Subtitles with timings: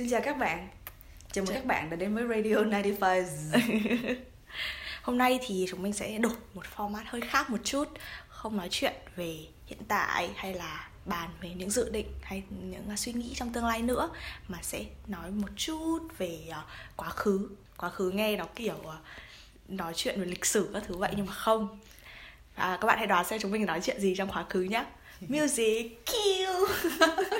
[0.00, 0.68] Xin chào các bạn.
[1.32, 3.24] Chào mừng các bạn đã đến với Radio 95
[5.02, 7.88] Hôm nay thì chúng mình sẽ đổi một format hơi khác một chút
[8.28, 9.36] Không nói chuyện về
[9.66, 13.64] hiện tại hay là bàn về những dự định hay những suy nghĩ trong tương
[13.64, 14.10] lai nữa
[14.48, 16.56] Mà sẽ nói một chút về uh,
[16.96, 17.48] quá khứ.
[17.76, 18.94] Quá khứ nghe nó kiểu uh,
[19.68, 21.78] nói chuyện về lịch sử các thứ vậy nhưng mà không.
[22.54, 24.84] À, Các bạn hãy đoán xem chúng mình nói chuyện gì trong quá khứ nhé
[25.28, 27.30] Music, kill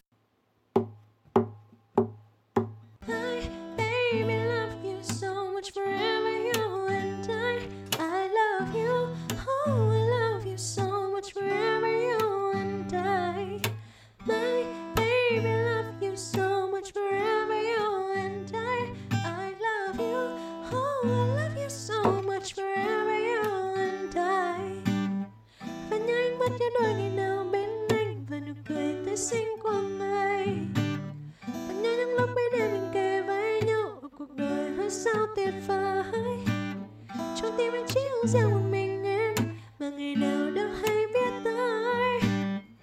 [38.22, 39.34] tim riêng một mình em,
[39.78, 42.20] Mà ngày nào đâu hay biết tới.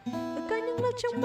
[0.06, 1.22] Và có những lúc trong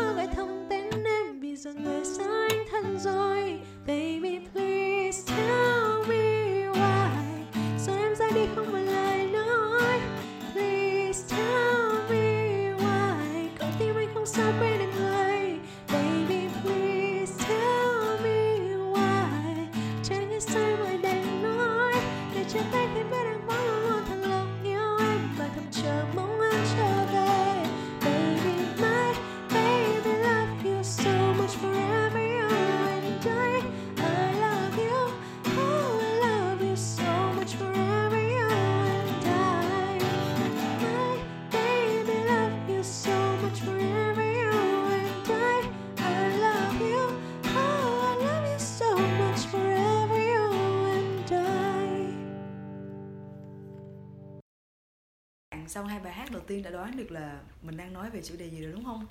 [56.52, 59.06] tiên đã đoán được là mình đang nói về chủ đề gì rồi đúng không?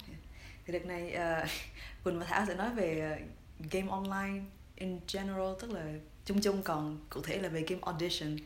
[0.66, 1.50] Thì đợt này uh,
[2.04, 3.26] Quỳnh và Thảo sẽ nói về ờ,
[3.72, 4.44] game online
[4.76, 5.86] in general Tức là
[6.26, 8.38] chung chung còn cụ thể là về game audition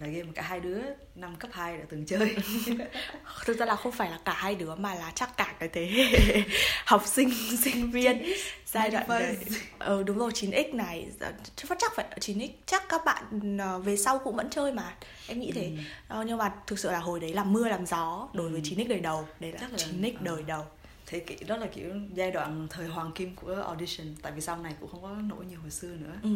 [0.00, 0.78] là game mà cả hai đứa
[1.14, 2.36] năm cấp 2 đã từng chơi
[3.46, 5.86] Thực ra là không phải là cả hai đứa mà là chắc cả cái thế
[5.86, 6.42] hệ
[6.84, 7.30] học sinh,
[7.62, 8.22] sinh viên
[8.66, 9.36] giai đoạn đấy.
[9.78, 13.96] Ừ đúng rồi 9x này dạ, chắc chắc phải 9x chắc các bạn ờ, về
[13.96, 14.94] sau cũng vẫn chơi mà
[15.28, 15.82] em nghĩ thế Ừ.
[16.08, 18.70] Ờ, nhưng mà thực sự là hồi đấy là mưa làm gió đối với Ừ.
[18.70, 20.20] 9x đời đầu đấy là, Chắc là- 9x ờ.
[20.24, 20.64] đời đầu
[21.06, 24.56] Thế kỷ đó là kiểu giai đoạn thời hoàng kim của audition Tại vì sau
[24.56, 26.30] này cũng không có nổi nhiều hồi xưa nữa ừ.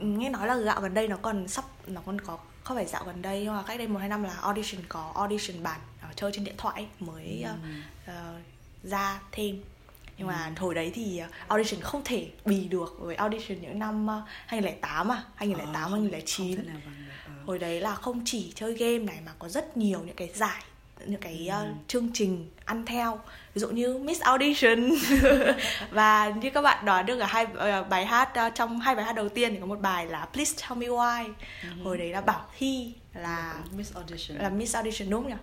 [0.00, 3.04] nghe nói là dạo gần đây nó còn sắp nó còn có không phải dạo
[3.04, 6.08] gần đây nhưng mà cách đây một hai năm là audition có audition bản ờ,
[6.16, 7.52] chơi trên điện thoại mới Ừ.
[8.06, 8.34] ờ,
[8.82, 9.60] ra thêm
[10.18, 14.22] nhưng mà hồi đấy thì audition không thể bì được với audition những năm ờ,
[14.46, 16.80] 2008 à 2008 Ờ, không- 2009 không được.
[17.26, 17.32] Ờ.
[17.46, 20.62] hồi đấy là không chỉ chơi game này mà có rất nhiều những cái giải
[21.06, 21.66] những cái Ừ.
[21.88, 23.20] chương trình ăn theo
[23.54, 24.90] ví dụ như Miss Audition.
[25.90, 29.04] Và như các bạn đoán được là hai ờ, bài hát ờ, trong hai bài
[29.04, 31.28] hát đầu tiên thì có một bài là Please Tell Me Why.
[31.62, 31.68] Ừ.
[31.84, 34.38] hồi đấy là bảo thi là Miss Audition.
[34.38, 35.36] là Miss Audition đúng không nhỉ?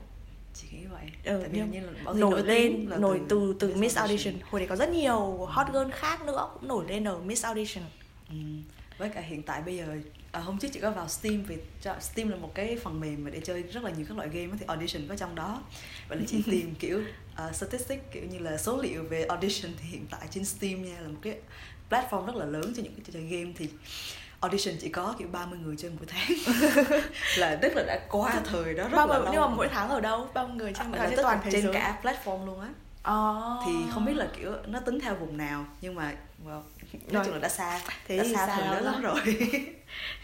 [0.54, 1.02] Chị nghĩ vậy.
[1.24, 4.34] Ừ, Tại vì như là nổi lên là nổi từ từ Miss Audition.
[4.52, 7.84] Hồi đấy có rất nhiều hot girl khác nữa cũng nổi lên ở Miss Audition.
[8.30, 8.36] Ừ.
[8.98, 9.86] Với cả hiện tại bây giờ
[10.32, 11.58] à, hôm trước chị có vào Steam vì
[12.02, 14.48] Steam là một cái phần mềm mà để chơi rất là nhiều các loại game
[14.60, 15.62] thì audition có trong đó.
[16.10, 17.02] Vậy là chị tìm kiểu
[17.48, 21.00] uh, statistics kiểu như là số liệu về audition thì hiện tại trên Steam nha
[21.02, 21.36] là một cái
[21.90, 23.70] platform rất là lớn cho những cái trò chơi game thì
[24.40, 26.38] audition chỉ có kiểu 30 người chơi mỗi tháng.
[27.38, 29.68] Là rất là đã qua thời đó rất bao là người lâu nhưng mà mỗi
[29.68, 30.28] tháng ở đâu?
[30.34, 31.74] Bao người trên, À, trên toàn thế trên giới.
[31.74, 32.70] cả platform luôn á.
[33.04, 33.58] Ờ.
[33.66, 36.14] thì không biết là kiểu nó tính theo vùng nào nhưng mà
[36.46, 36.62] well,
[37.12, 39.02] nói chung là đã xa Thế đã thì xa thời đó lắm.
[39.02, 39.20] rồi.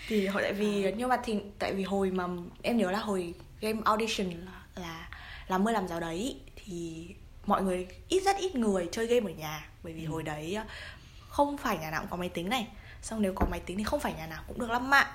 [0.07, 2.27] Thì hồi tại vì nhưng mà thì tại vì hồi mà
[2.61, 4.27] em nhớ là hồi game audition
[4.75, 5.07] là
[5.47, 7.07] là, mưa làm gió đấy thì
[7.45, 10.09] mọi người ít rất ít người chơi game ở nhà bởi vì Ừ.
[10.11, 10.57] hồi đấy
[11.29, 12.67] không phải nhà nào cũng có máy tính này
[13.01, 15.07] xong nếu có máy tính thì không phải nhà nào cũng được lắp mạng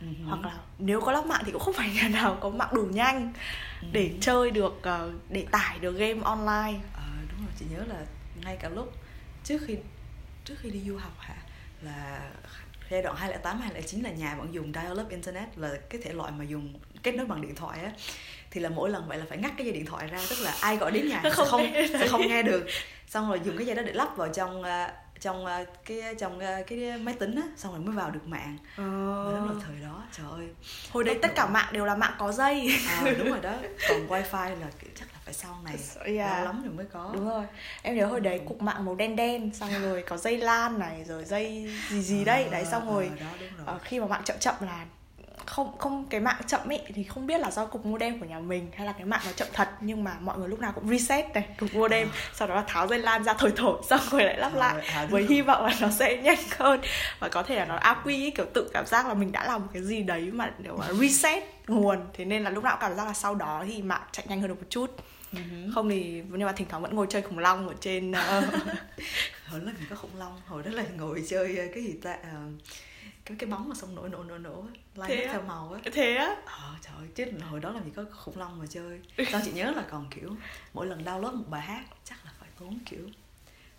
[0.00, 0.06] Ừ.
[0.26, 2.82] hoặc là nếu có lắp mạng thì cũng không phải nhà nào có mạng đủ
[2.84, 3.32] nhanh
[3.82, 3.88] Ừ.
[3.92, 8.06] để chơi được ờ, để tải được game online Ờ, đúng rồi chị nhớ là
[8.44, 8.92] ngay cả lúc
[9.44, 9.76] trước khi
[10.44, 11.36] trước khi đi du học hả
[11.82, 12.30] là
[12.90, 16.32] giai đoạn 2008 2009 là nhà vẫn dùng dial up internet là cái thể loại
[16.32, 17.92] mà dùng kết nối bằng điện thoại á.
[18.50, 20.54] Thì là mỗi lần vậy là phải ngắt cái dây điện thoại ra tức là
[20.60, 22.66] ai gọi đến nhà sẽ Không không nghe sẽ không nghe được.
[23.08, 26.38] Xong rồi dùng cái dây đó để lắp vào trong à, trong à, cái trong
[26.38, 28.58] à, cái máy tính á xong rồi mới vào được mạng.
[28.76, 28.84] Ờ.
[28.84, 30.48] Mà đó là thời đó trời ơi.
[30.90, 32.76] Hồi đấy tất cả mạng đều là mạng có dây.
[32.88, 33.54] À, đúng rồi đó.
[33.88, 35.76] Còn wifi là chắc là phải sau này
[36.16, 36.36] Yeah.
[36.36, 37.10] lâu lắm rồi mới có.
[37.14, 37.44] Đúng rồi.
[37.82, 41.04] Em nhớ hồi đấy cục mạng màu đen đen xong rồi có dây lan này
[41.04, 42.48] rồi dây gì gì đấy.
[42.50, 43.64] Đấy xong Ờ, rồi ờ, đó rồi.
[43.66, 44.84] ờ, khi mà mạng chậm chậm là
[45.46, 48.38] không không cái mạng chậm ấy thì không biết là do cục modem của nhà
[48.38, 50.88] mình hay là cái mạng nó chậm thật nhưng mà mọi người lúc nào cũng
[50.88, 54.24] reset này cục modem sau đó là tháo dây lan ra thổi thổi xong rồi
[54.24, 56.80] lại lắp Ờ, lại à, với hy vọng là nó sẽ nhanh hơn.
[57.20, 59.44] Và có thể là nó ác quy ấy, kiểu tự cảm giác là mình đã
[59.46, 61.98] làm một cái gì đấy mà kiểu reset nguồn.
[62.14, 64.40] Thế nên là lúc nào cũng cảm giác là sau đó thì mạng chạy nhanh
[64.40, 64.90] hơn được một chút
[65.32, 65.38] Ừ
[65.74, 68.40] không thì nhưng mà thỉnh thoảng vẫn ngồi chơi khủng long ở trên ờ,
[69.48, 72.38] hồi mình có khủng long hồi đó là ngồi chơi ờ, cái gì ta Ờ,
[73.24, 74.68] cái cái bóng mà xong nổ nổ nổ nổ á,
[75.08, 75.32] Thế lai á?
[75.32, 75.90] theo màu á.
[75.92, 76.36] Thế á?
[76.46, 79.00] Ờ trời ơi, chứ hồi đó là mình có khủng long mà chơi.
[79.30, 80.36] Sao chị nhớ là còn kiểu
[80.74, 83.00] mỗi lần download một bài hát chắc là phải tốn kiểu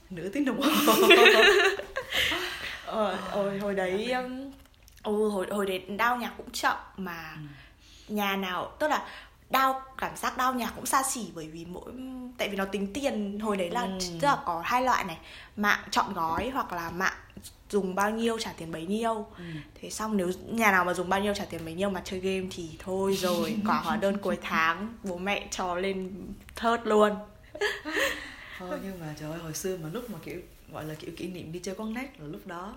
[0.10, 0.69] nửa tiếng đồng hồ.
[2.86, 4.12] Ờ, hồi, hồi đấy
[5.04, 8.13] ừ, hồi hồi đấy đao nhạc cũng chậm mà Ừ.
[8.16, 9.07] nhà nào tức là
[9.50, 11.92] đao cảm giác đao nhạc cũng xa xỉ bởi vì mỗi
[12.38, 13.98] tại vì nó tính tiền hồi đấy là Ừ.
[14.22, 15.18] tức là có hai loại này
[15.57, 17.13] mạng chọn gói hoặc là mạng
[17.69, 19.44] dùng bao nhiêu trả tiền bấy nhiêu Ừ.
[19.81, 22.19] thế xong nếu nhà nào mà dùng bao nhiêu trả tiền bấy nhiêu mà chơi
[22.19, 26.12] game thì thôi rồi quả hóa đơn cuối tháng bố mẹ cho lên
[26.56, 27.16] thớt luôn
[28.60, 30.40] thôi nhưng mà trời ơi hồi xưa mà lúc mà kiểu
[30.72, 32.74] gọi là kiểu kỷ niệm đi chơi quán net là lúc đó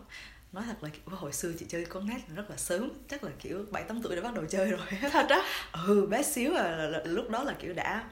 [0.53, 3.31] nói thật là kiểu hồi xưa chị chơi quán net rất là sớm chắc là
[3.41, 4.81] kiểu bảy tám tuổi đã bắt đầu chơi rồi
[5.13, 5.41] thật á?
[5.87, 8.05] Ừ bé xíu à là, là, lúc đó là kiểu đã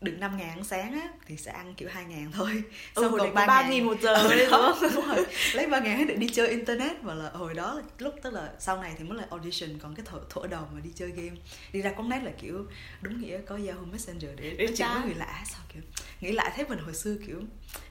[0.00, 2.62] được 5 ngàn ăn sáng á thì sẽ ăn kiểu 2 ngàn thôi.
[2.94, 5.26] Ừ, hồi đấy có ba nghìn một giờ đấy đúng đúng rồi.
[5.52, 6.92] Lấy 3 ngàn để đi chơi internet.
[7.02, 9.94] Và là hồi đó là lúc tức là sau này thì mới là audition còn
[9.94, 11.36] cái thuở, thuở đầu mà đi chơi game.
[11.72, 12.66] Đi ra quán net là kiểu
[13.00, 15.82] đúng nghĩa có Yahoo Messenger để nói chuyện với người lạ sao kiểu
[16.20, 17.40] nghĩ lại thấy mình hồi xưa kiểu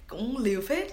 [0.07, 0.87] cũng liều phết.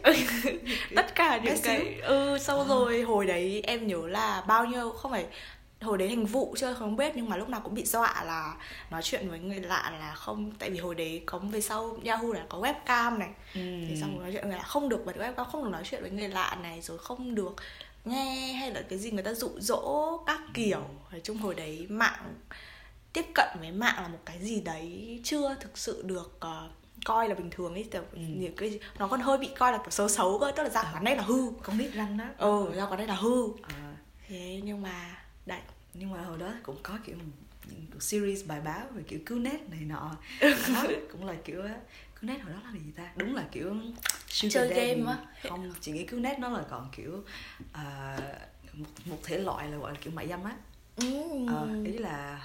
[0.96, 1.64] Tất cả Bé những xíu.
[1.64, 2.66] cái ừ sau Ờ.
[2.68, 5.26] rồi hồi đấy em nhớ là bao nhiêu không phải
[5.81, 8.55] hồi đấy hình vụ chơi không biết nhưng mà lúc nào cũng bị dọa là
[8.90, 12.32] nói chuyện với người lạ là không tại vì hồi đấy có về sau Yahoo
[12.32, 13.28] là có webcam này.
[13.55, 13.61] Ừ.
[13.88, 15.82] thì xong rồi nói chuyện với người lạ không được bật webcam không được nói
[15.84, 17.55] chuyện với người lạ này rồi không được
[18.05, 20.81] nghe hay là cái gì người ta dụ dỗ các kiểu.
[21.12, 22.34] Nói chung hồi đấy mạng
[23.12, 26.69] tiếp cận với mạng là một cái gì đấy chưa thực sự được ờ,
[27.05, 27.84] coi là bình thường ấy.
[27.93, 28.20] Kiểu Ừ.
[28.56, 31.05] cái nó còn hơi bị coi là kiểu xấu xấu cơ tức là ra quán
[31.05, 31.50] đây là hư.
[31.62, 33.43] Con nít ranh đó ừ ra quán đây là hư.
[33.62, 33.96] À,
[34.28, 35.15] thế nhưng mà
[35.46, 35.60] đấy
[35.94, 37.16] nhưng mà hồi đó cũng có kiểu
[37.66, 41.62] những series bài báo về kiểu cứu net này nọ đó cũng là kiểu
[42.20, 43.75] cứu net hồi đó là gì ta đúng là kiểu
[44.28, 44.94] sugar Chơi daddy.
[44.94, 45.19] game á.
[45.48, 47.25] không chị nghĩ cứu net nó là còn kiểu
[47.72, 48.16] à,
[48.72, 50.56] một, một thể loại là gọi là kiểu mại dâm á
[50.96, 51.06] ừ.
[51.49, 52.40] Ờ, ý là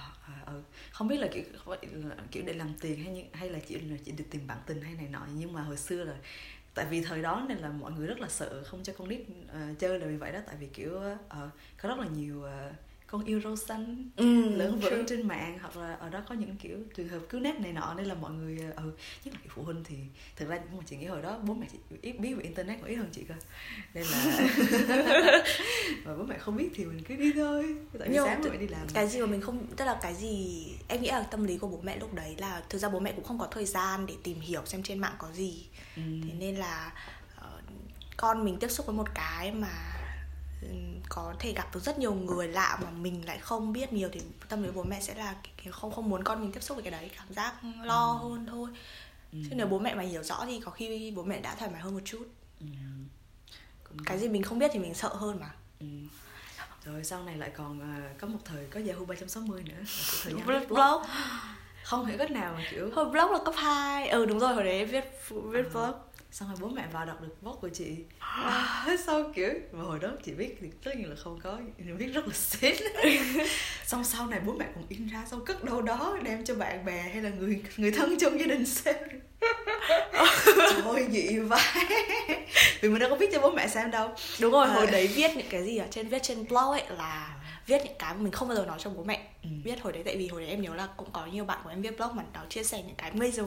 [0.46, 0.62] ờ,
[0.92, 1.42] không biết là kiểu
[2.30, 4.82] kiểu để làm tiền hay như, hay là chỉ là chỉ để tìm bạn tình
[4.82, 6.14] hay này nọ nhưng mà hồi xưa là
[6.74, 9.20] tại vì thời đó nên là mọi người rất là sợ không cho con nít
[9.52, 10.98] ờ, chơi là vì vậy đó tại vì kiểu
[11.28, 11.50] ờ,
[11.82, 12.72] có rất là nhiều ờ,
[13.12, 14.48] con yêu râu xanh ừ.
[14.48, 14.90] lớn true.
[14.90, 17.72] vỡ trên mạng hoặc là ở đó có những kiểu trường hợp cứu nét này
[17.72, 18.92] nọ nên là mọi người ừ
[19.24, 19.96] nhất là kiểu phụ huynh thì
[20.36, 22.80] thực ra nhưng mà chị nghĩ hồi đó bố mẹ chị ít biết về internet
[22.80, 23.34] còn ít hơn chị cơ
[23.94, 24.48] nên là
[26.04, 28.68] mà bố mẹ không biết thì mình cứ đi thôi tại vì sáng mẹ đi
[28.68, 31.58] làm cái gì mà mình không tức là cái gì em nghĩ là tâm lý
[31.58, 34.06] của bố mẹ lúc đấy là thực ra bố mẹ cũng không có thời gian
[34.06, 35.66] để tìm hiểu xem trên mạng có gì
[35.96, 36.02] ừ.
[36.26, 36.92] thế nên là
[37.36, 37.60] ờ,
[38.16, 40.01] con mình tiếp xúc với một cái mà
[41.08, 44.20] có thể gặp được rất nhiều người lạ mà mình lại không biết nhiều thì
[44.48, 45.34] tâm lý bố mẹ sẽ là
[45.70, 47.54] không không muốn con mình tiếp xúc với cái đấy cảm giác
[47.84, 48.70] lo hơn thôi.
[49.32, 49.38] Ừ.
[49.50, 51.80] chứ nếu bố mẹ mà hiểu rõ thì có khi bố mẹ đã thoải mái
[51.80, 52.26] hơn một chút.
[52.60, 52.66] Ừ.
[53.88, 55.50] Cũng cái gì mình không biết thì mình sợ hơn mà.
[55.80, 55.86] Ừ.
[56.84, 59.84] rồi sau này lại còn ờ, có một thời có Yahoo 360 nữa.
[60.22, 60.34] Thời
[60.68, 61.02] blog,
[61.84, 64.64] không hiểu cách nào mà kiểu hồi blog là cấp 2 ừ đúng rồi hồi
[64.64, 65.70] đấy viết viết À.
[65.72, 65.94] blog
[66.32, 67.96] xong rồi bố mẹ vào đọc được blog của chị.
[68.18, 71.96] À, sao kiểu mà hồi đó chị biết thì tất nhiên là không có nhưng
[71.96, 72.74] viết rất là xến
[73.86, 76.84] xong sau này bố mẹ còn in ra xong cất đâu đó đem cho bạn
[76.84, 78.96] bè hay là người người thân trong gia đình xem.
[80.56, 81.84] Trời dị vãi.
[82.80, 84.10] Vì mình đâu có viết cho bố mẹ xem đâu.
[84.40, 84.74] Đúng rồi À.
[84.74, 87.36] hồi đấy viết những cái gì ở trên viết trên blog ấy là
[87.66, 89.26] viết những cái mà mình không bao giờ nói cho bố mẹ.
[89.42, 89.48] Ừ.
[89.64, 91.70] viết hồi đấy tại vì hồi đấy em nhớ là cũng có nhiều bạn của
[91.70, 93.44] em viết blog mà nó chia sẻ những cái bây giờ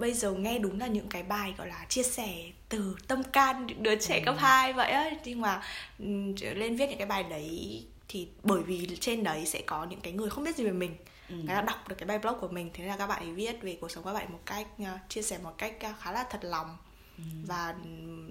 [0.00, 2.28] bây giờ nghe đúng là những cái bài gọi là chia sẻ
[2.68, 4.22] từ tâm can đứa trẻ Ừ.
[4.24, 5.62] cấp 2 vậy á nhưng mà
[5.98, 10.00] ừm, lên viết những cái bài đấy thì bởi vì trên đấy sẽ có những
[10.00, 10.96] cái người không biết gì về mình
[11.28, 11.34] Ừ.
[11.36, 13.62] người ta đọc được cái bài blog của mình thế là các bạn ấy viết
[13.62, 16.24] về cuộc sống các bạn một cách uh, chia sẻ một cách uh, khá là
[16.30, 16.76] thật lòng
[17.18, 17.24] Ừ.
[17.46, 17.74] và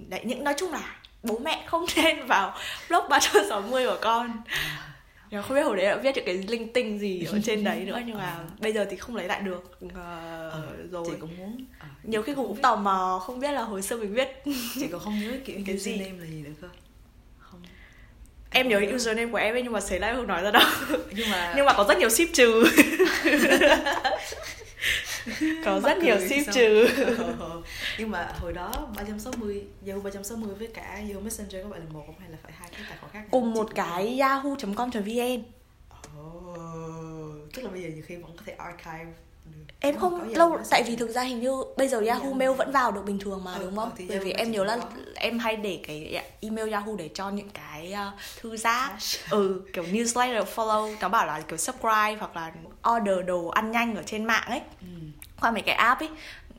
[0.08, 2.56] đấy những nói chung là bố mẹ không nên vào
[2.90, 4.42] blog 360 của con
[5.32, 7.80] nhưng không biết hồi đấy đã viết những cái linh tinh gì ở trên đấy
[7.80, 8.00] nữa.
[8.06, 9.78] Nhưng mà bây giờ thì không lấy lại được.
[9.96, 11.06] Ờ, Ờ, rồi.
[11.08, 11.66] chị cũng muốn.
[11.80, 12.62] Ờ, nhiều khi không cũng biết.
[12.64, 14.44] tò mò không biết là hồi xưa mình viết
[14.80, 15.92] chị còn không nhớ kiểu Cái gì?
[15.92, 16.68] username là gì nữa cơ.
[17.40, 17.62] Không.
[18.52, 20.64] Em nhớ username của em ấy nhưng mà xế lại không nói ra đâu.
[21.16, 22.64] Nhưng mà nhưng mà có rất nhiều ship trừ
[25.66, 26.16] có rất nhiều
[26.46, 26.54] sao?
[26.56, 26.88] trừ
[27.40, 27.62] Ờ,
[27.98, 32.04] nhưng mà hồi đó 360 Yahoo 360 với cả Yahoo Messenger có phải là một
[32.06, 35.44] không hay là phải hai cái tài khoản khác cùng một cái yahoo.com.vn
[36.18, 36.56] Ồ,
[37.54, 39.06] tức là bây giờ nhiều khi vẫn có thể archive
[39.46, 39.74] được.
[39.80, 42.34] em không lâu tại vì thực ra hình như bây giờ Yahoo.
[42.34, 43.92] Mail vẫn vào được bình thường mà Ừ, đúng không?
[43.98, 44.86] thì Bởi vì em nhớ là có.
[45.16, 48.92] em hay để cái email Yahoo để cho những cái uh, thư giác
[49.30, 52.52] ừ kiểu newsletter follow nó bảo là kiểu subscribe hoặc là
[52.96, 54.88] order đồ ăn nhanh ở trên mạng ấy Ừ.
[55.42, 56.10] qua mấy cái app ấy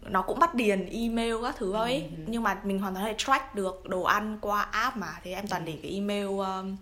[0.02, 2.02] nó cũng bắt điền email các thứ vào ấy.
[2.16, 2.22] Ừ.
[2.26, 5.20] nhưng mà mình hoàn toàn có thể track được đồ ăn qua app mà.
[5.24, 6.76] Thế em toàn để cái email um,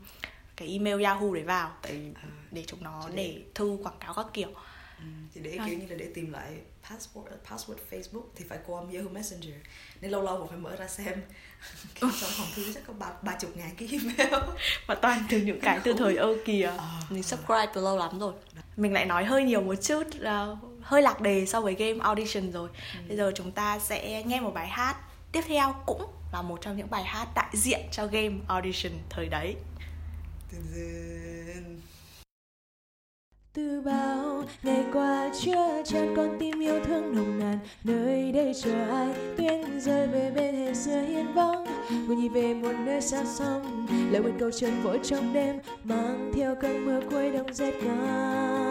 [0.57, 1.71] cái email Yahoo để vào.
[1.83, 4.49] Tại À, để chúng nó Chỉ để thư quảng cáo các kiểu.
[4.99, 5.05] Ừ.
[5.35, 5.65] Thì để À.
[5.67, 6.53] kiểu như là để tìm lại
[6.89, 9.55] password password Facebook thì phải qua Yahoo Messenger.
[10.01, 11.23] Nên lâu lâu cũng phải mở ra xem.
[11.95, 14.35] Kiểu trong phòng thư chắc có ba ba chục ngàn cái email.
[14.87, 16.73] Và toàn từ những cái từ thời ơ kìa.
[16.79, 16.89] Ờ.
[17.11, 18.33] mình subscribe từ lâu lắm rồi.
[18.77, 20.57] Mình lại nói hơi nhiều một chút là
[20.89, 22.69] hơi lạc đề so với game audition rồi.
[23.09, 24.97] Bây giờ chúng ta sẽ nghe một bài hát.
[25.33, 29.29] Tiếp theo cũng là một trong những bài hát đại diện cho game audition thời
[29.29, 29.57] đấy.
[33.53, 38.89] Từ bao ngày qua chưa chan con tim yêu thương nồng nàn nơi đây chờ
[38.91, 39.09] ai?
[39.37, 41.65] Tuyến rơi về bên hè xưa hiên vắng.
[41.91, 46.33] Ngồi nhìn về một nơi xa xăm lại quên câu chân vội trong đêm mang
[46.37, 48.68] theo cơn mưa cuối đông rét căm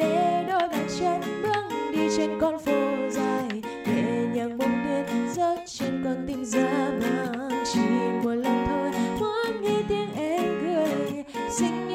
[0.00, 3.62] lê đôi bàn chân bước đi trên con phố dài.
[3.86, 7.80] Nhẹ nhàng bông tuyết rớt trên con tim giá mang chỉ
[8.22, 8.90] một lần thôi,
[9.20, 11.24] muốn nghe tiếng em cười.
[11.50, 11.89] Xinh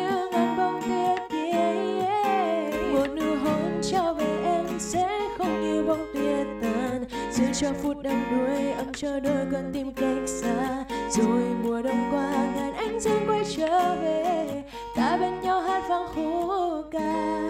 [7.66, 10.86] cho phút đắm đuối ấm cho đôi con tim cách xa.
[11.10, 14.64] Rồi mùa đông qua ngàn ánh dương quay trở về.
[14.96, 17.42] Ta bên nhau hát vang khúc ca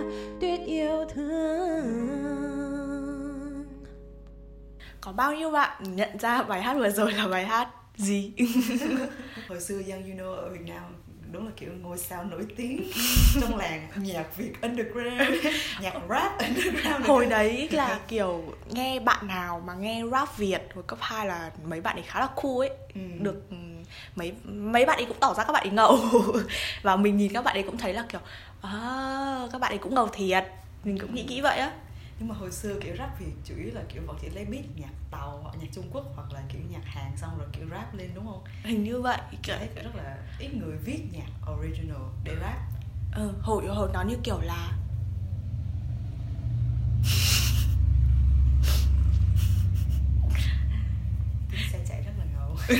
[0.42, 2.16] tuyết yêu thương.
[5.02, 8.34] Có bao nhiêu bạn nhận ra bài hát vừa rồi là bài hát gì?
[9.50, 10.96] Hồi xưa Young You Know ở Việt Nam
[11.32, 12.84] đúng là kiểu ngôi sao nổi tiếng
[13.42, 15.46] trong làng nhạc Việt underground.
[15.82, 20.84] Nhạc rap underground hồi đấy là kiểu nghe bạn nào mà nghe rap Việt hồi
[20.88, 22.70] cấp 2 là mấy bạn ấy khá là cool ấy.
[22.96, 23.02] Ừ.
[23.20, 23.56] được ừ,
[24.16, 26.00] mấy mấy bạn ấy cũng tỏ ra các bạn ấy ngầu.
[26.82, 28.22] Và mình nhìn các bạn ấy cũng thấy là kiểu
[28.62, 30.44] à, các bạn ấy cũng ngầu thiệt.
[30.84, 31.72] Mình cũng nghĩ kỹ vậy á
[32.20, 34.66] nhưng mà hồi xưa kiểu rap Việt chủ yếu là kiểu vẫn chỉ lấy beat
[34.76, 37.94] nhạc tàu hoặc nhạc Trung Quốc hoặc là kiểu nhạc Hàn xong rồi kiểu rap
[37.96, 38.44] lên đúng không?
[38.64, 39.20] Hình như vậy.
[39.48, 42.58] Thấy rất là ít người viết nhạc original để rap.
[43.16, 44.72] Ừ, hồi hồi nó như kiểu là
[51.52, 52.58] tiếng xe chạy rất là ngầu.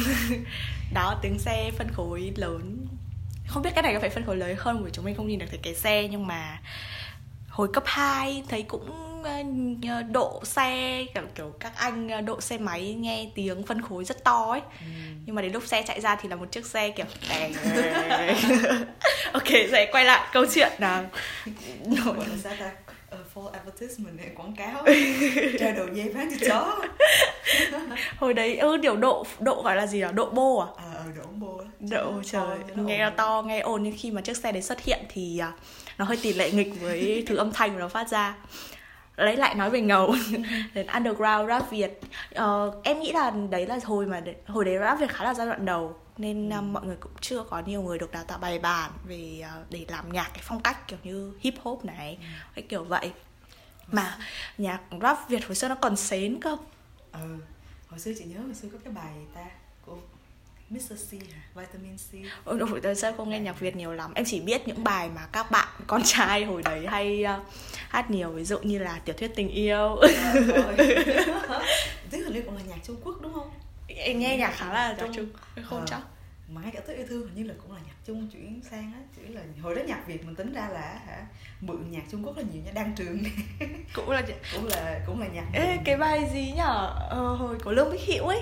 [0.94, 2.88] Đó tiếng xe phân khối lớn.
[3.48, 5.40] Không biết cái này có phải phân khối lớn hơn bởi chúng mình không nhìn
[5.40, 6.60] được thấy cái xe nhưng mà
[7.56, 8.90] hồi cấp 2 thấy cũng
[9.90, 14.06] ờ, độ xe kiểu, kiểu các anh ờ, độ xe máy nghe tiếng phân khối
[14.06, 14.62] rất to ấy.
[14.80, 14.86] Ừ.
[15.26, 17.06] nhưng mà đến lúc xe chạy ra thì là một chiếc xe kiểu
[19.34, 21.04] ok sẽ quay lại câu chuyện là
[22.60, 22.72] là
[23.12, 24.84] uh, for advertisement này quảng cáo.
[25.60, 26.86] Chơi đồ dây bán cho chó.
[28.18, 30.68] Hồi đấy ừ điều độ độ gọi là gì đó độ bô à?
[30.78, 34.22] Ờ ờ đổ bô độ trời To, nghe nó to nghe ồn nhưng khi mà
[34.22, 35.52] chiếc xe đấy xuất hiện thì à,
[35.98, 38.36] nó hơi tỷ lệ nghịch với thứ âm thanh mà nó phát ra.
[39.16, 40.16] Lấy lại nói về ngầu.
[40.74, 42.00] Đến underground rap việt.
[42.34, 45.48] Ờ, em nghĩ là đấy là hồi mà hồi đấy rap việt khá là giai
[45.48, 45.96] đoạn đầu.
[46.18, 49.42] Nên à, mọi người cũng chưa có nhiều người được đào tạo bài bản về
[49.44, 52.18] à, để làm nhạc cái phong cách kiểu như hip hop này
[52.56, 53.12] cái kiểu vậy.
[53.92, 54.18] Mà
[54.58, 56.58] nhạc rap việt hồi xưa nó còn xến cơ.
[57.12, 57.38] Ừ.
[57.90, 59.46] Hồi xưa chị nhớ hồi xưa có cái bài ta
[60.76, 60.94] Mr.
[61.10, 61.42] C hả?
[61.56, 62.14] Vitamin C.
[62.46, 64.12] Ôi, Hồi sao không nghe nhạc Việt nhiều lắm?
[64.16, 67.46] Em chỉ biết những bài mà các bạn con trai hồi đấy hay uh,
[67.90, 69.96] hát nhiều Ví dụ như là tiểu thuyết tình yêu.
[72.12, 73.50] Tức hình như cũng là nhạc Trung Quốc đúng không?
[73.88, 75.30] Em nghe nhạc khá là Trung- Trung
[75.66, 75.86] Không Ờ.
[75.88, 76.02] chắc.
[76.50, 78.92] Mà ngay cả tới yêu thương hình như là cũng là nhạc Trung chuyển sang
[78.96, 81.26] á Chỉ là hồi đó nhạc Việt mình tính ra là hả
[81.62, 83.24] mượn nhạc Trung Quốc là nhiều nha Đan Trường.
[83.94, 84.22] Cũng là
[84.56, 86.94] cũng là cũng là nhạc Ê, cái bài gì nhở?
[87.10, 88.42] Ờ, Hồi của Lương Bích Hữu ấy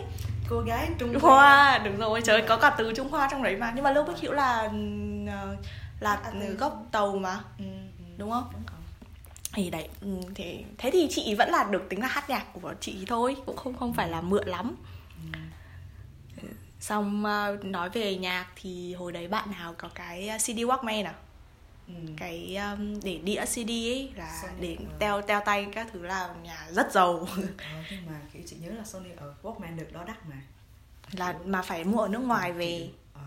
[0.50, 3.72] cô gái Trung Hoa, đúng rồi Trời có cả từ Trung Hoa trong đấy mà
[3.76, 4.70] Nhưng mà Lương Bích Hữu là
[6.00, 7.66] là từ- gốc tàu mà ừ,
[8.00, 8.04] ừ.
[8.18, 8.44] Đúng không?
[8.54, 8.64] Đúng
[9.56, 12.74] thì đấy ừ, thế thế thì chị vẫn là được tính là hát nhạc của
[12.80, 14.76] chị thôi cũng không không phải là mượn lắm
[16.42, 16.48] Ừ.
[16.80, 21.06] xong ờ, nói về nhạc thì hồi đấy bạn nào có cái ờ, CD Walkman
[21.06, 21.14] à
[21.88, 21.94] Ừ.
[22.18, 24.86] cái um, để đĩa CD ấy là Sony, để ừ.
[25.00, 27.28] teo teo tay các thứ là nhà rất giàu.
[27.38, 30.36] Ờ, nhưng mà kiểu chị nhớ là Sony ở Walkman được đó đắt mà.
[31.12, 33.22] Là mà phải mua ở nước ngoài về Ờ,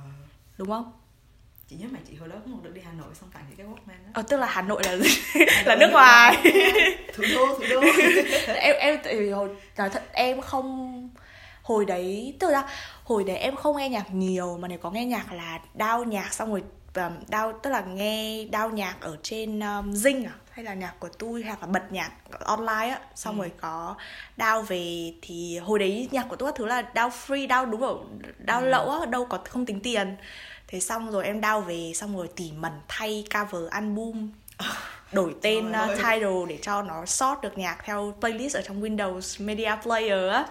[0.58, 0.92] đúng không?
[1.68, 3.66] Chị nhớ mẹ chị hồi đó cũng được đi Hà Nội xong tặng chị cái
[3.66, 4.10] Walkman đó.
[4.14, 4.96] Ờ, tức là Hà Nội là
[5.36, 6.36] Hà là nước ngoài.
[7.14, 7.80] thủ đô thủ đô.
[8.46, 11.10] Em em tại vì hồi nói thật em không
[11.62, 12.68] hồi đấy tức là
[13.04, 16.34] hồi đấy em không nghe nhạc nhiều mà nếu có nghe nhạc là đao nhạc
[16.34, 16.62] xong rồi
[16.96, 20.32] um, đao tức là nghe đao nhạc ở trên um, Zing à?
[20.50, 22.10] Hay là nhạc của tôi hoặc là bật nhạc
[22.40, 23.00] online á?
[23.14, 23.38] Xong Ừ.
[23.38, 23.94] rồi có
[24.36, 27.98] đao về thì hồi đấy nhạc của tôi thứ là đao free đao đúng rồi
[28.38, 28.66] đao Ừ.
[28.66, 30.16] lậu á đâu có không tính tiền.
[30.68, 34.30] Thế xong rồi em đao về xong rồi tỉ mẩn thay cover album
[35.12, 39.44] đổi tên uh, title để cho nó sort được nhạc theo playlist ở trong Windows
[39.44, 40.46] Media Player á.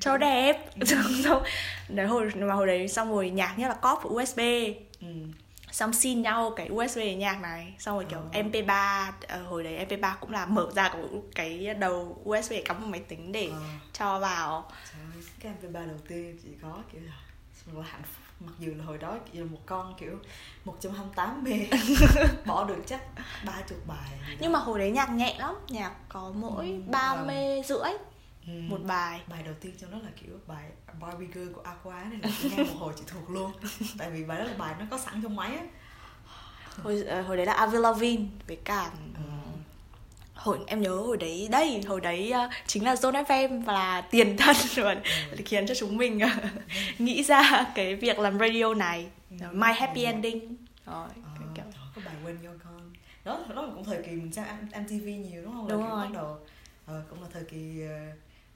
[0.00, 0.70] Cho đẹp.
[1.88, 4.38] Đấy hồi mà hồi đấy xong rồi nhạc nhất là copy của USB
[5.00, 5.06] ừ.
[5.72, 7.74] Xong xin nhau cái USB để nhạc này.
[7.78, 8.40] Xong rồi kiểu Ờ.
[8.42, 11.00] MP3 ờ, hồi đấy MP3 cũng là mở ra cái,
[11.34, 13.60] cái đầu USB để cắm vào máy tính để Ờ.
[13.92, 14.70] cho vào.
[14.92, 17.12] Trời cái MP3 đầu tiên chị có kiểu là
[17.66, 18.24] là hạnh phúc.
[18.46, 20.18] Mặc dù là hồi đó là một con kiểu
[20.64, 21.50] 128 mê.
[22.46, 23.00] Bỏ được chắc
[23.46, 24.10] ba chục bài
[24.40, 25.54] nhưng mà hồi đấy nhạc nhẹ lắm.
[25.68, 27.24] Nhạc có mỗi Ừ, ba ờ.
[27.26, 27.90] mê rưỡi
[28.46, 28.52] ừ.
[28.68, 29.20] một bài.
[29.28, 30.64] Bài đầu tiên cho nó là kiểu bài
[31.00, 33.52] Barbie Girl của Aqua nên là chị nghe một hồi chị thuộc luôn.
[33.98, 35.64] Tại vì bài đó là bài nó có sẵn trong máy á.
[36.82, 39.22] Hồi ờ, hồi đấy là Avril Lavigne với cả Ờ.
[40.34, 44.00] hồi em nhớ hồi đấy đây hồi đấy ờ, chính là Zone FM và là
[44.00, 44.94] tiền thân rồi
[45.36, 46.28] để khiến cho chúng mình ờ,
[46.98, 49.06] nghĩ ra cái việc làm radio này.
[49.40, 49.46] Ừ.
[49.52, 50.56] My Happy Ending.
[50.86, 51.64] Rồi cái kiểu
[51.96, 52.92] có bài quên do con
[53.24, 55.66] đó đó là cũng thời kỳ mình xem MTV nhiều đúng không?
[55.68, 56.04] Là Đúng kiểu rồi.
[56.06, 56.38] bắt đầu
[56.86, 57.98] ờ, cũng là thời kỳ ờ,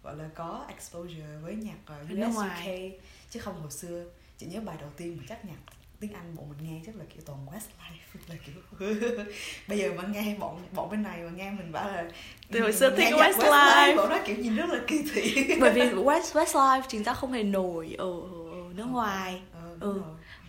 [0.05, 2.91] gọi là có exposure với nhạc uh, Nước US ngoài.
[2.95, 4.05] UK chứ không hồi xưa
[4.39, 5.57] chị nhớ bài đầu tiên mà chắc nhạc
[6.01, 8.87] tiếng Anh bọn mình nghe chắc là kiểu toàn Westlife là kiểu
[9.69, 12.11] bây giờ mà nghe bọn bọn bên này mà nghe mình bảo là
[12.53, 13.97] Từ hồi xưa thích Westlife.
[13.97, 17.33] bọn nó kiểu nhìn rất là kỳ thị bởi vì West Westlife chính ra không
[17.33, 18.05] hề nổi ở,
[18.53, 19.93] ở nước ngoài ờ, Ừ.
[19.93, 20.03] rồi.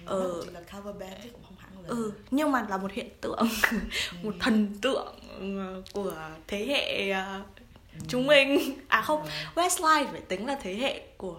[0.05, 0.19] Ờ.
[0.19, 2.91] Nó chỉ là cover band chứ cũng không hẳn là ừ nhưng mà là một
[2.91, 3.37] hiện tượng
[3.71, 3.77] Ừ.
[4.23, 5.15] một thần tượng
[5.57, 6.13] ờ, của
[6.47, 7.64] thế hệ ờ, Ừ.
[8.07, 8.59] chúng mình.
[8.87, 9.21] À không
[9.55, 9.63] Ờ.
[9.67, 11.35] Westlife phải tính là thế hệ của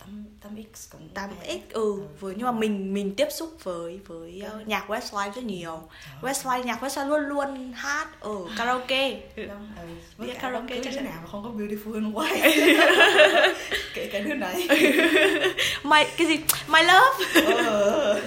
[0.00, 4.42] tám tám x cũng 8X ừ với nhưng mà mình mình tiếp xúc với với
[4.50, 5.88] ờ, nhạc Westlife rất nhiều.
[6.22, 9.20] Westlife nhạc Westlife luôn luôn hát ở karaoke.
[9.36, 9.86] Đúng, ừ.
[10.16, 11.04] với cả karaoke chắn.
[11.04, 13.54] nào mà không có beautiful and white.
[13.94, 14.68] Kể cả đứa này.
[15.84, 16.38] My cái gì?
[16.68, 17.42] My love.
[17.64, 18.20] Ờ.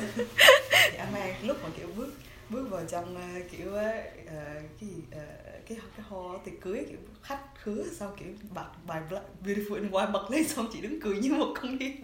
[0.98, 2.14] dạ mang lúc mà kiểu bước
[2.50, 3.82] bước vào trong ờ, kiểu ờ,
[4.28, 4.44] ờ,
[4.80, 5.20] cái gì ờ,
[5.70, 9.02] cái cái hall tiệc cưới kiểu khách khứa sau kiểu bật bài
[9.46, 11.96] beautiful and white bật lên xong chị đứng cười như một con điên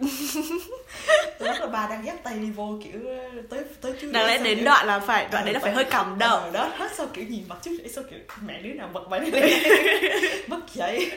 [1.40, 4.38] lúc là bà đang dắt tay đi vô kiểu ờ, tới tới chú đáng lẽ
[4.44, 6.92] đến kiểu- đoạn là phải đoạn đấy là phải hơi cảm động Ờ, đó hết
[6.96, 9.52] sau kiểu nhìn mặt chú rể sau kiểu mẹ đứa nào bật bài này lên?
[10.48, 11.10] Mất dậy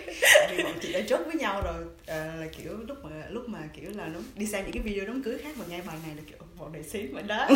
[0.52, 1.84] vì bọn chị đã chốt với nhau rồi.
[2.08, 5.06] Ờ, là kiểu lúc mà lúc mà kiểu là nó đi xem những cái video
[5.08, 7.48] đám cưới khác mà nghe bài này là kiểu bọn này xí mà đó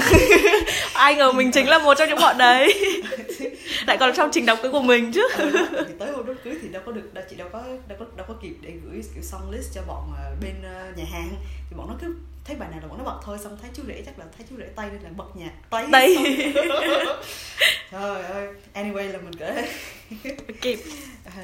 [0.93, 2.73] ai ngờ mình chính là một trong những bọn đấy.
[3.87, 5.27] Lại còn trong trình đọc cưới của mình chứ.
[5.37, 5.51] Ờ,
[5.87, 8.05] thì tới hôm đám cưới thì đâu có được đâu chị đâu có đâu có
[8.15, 11.29] đâu có kịp để gửi kiểu song list cho bọn ờ, bên ờ, nhà hàng.
[11.69, 13.83] Thì bọn nó cứ thấy bài nào là bọn nó bật thôi xong thấy chú
[13.87, 15.87] rể chắc là thấy chú rể tay nên là bật nhạc tay.
[15.91, 16.15] Tay.
[17.91, 19.73] trời ơi anyway là mình kể.
[20.61, 20.79] Kịp.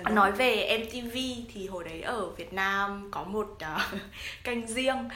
[0.04, 1.18] À, nói về MTV
[1.54, 3.80] thì hồi đấy ở Việt Nam có một ờ,
[4.44, 5.10] kênh riêng.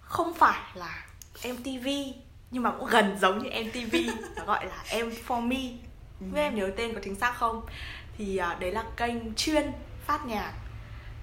[0.00, 1.04] Không phải là
[1.44, 1.88] MTV
[2.50, 3.96] nhưng mà cũng gần giống như MTV
[4.36, 5.56] nó gọi là M for Me.
[6.18, 7.66] Không biết em nhớ tên có chính xác không?
[8.18, 9.72] Thì ờ, đấy là kênh chuyên
[10.06, 10.52] phát nhạc.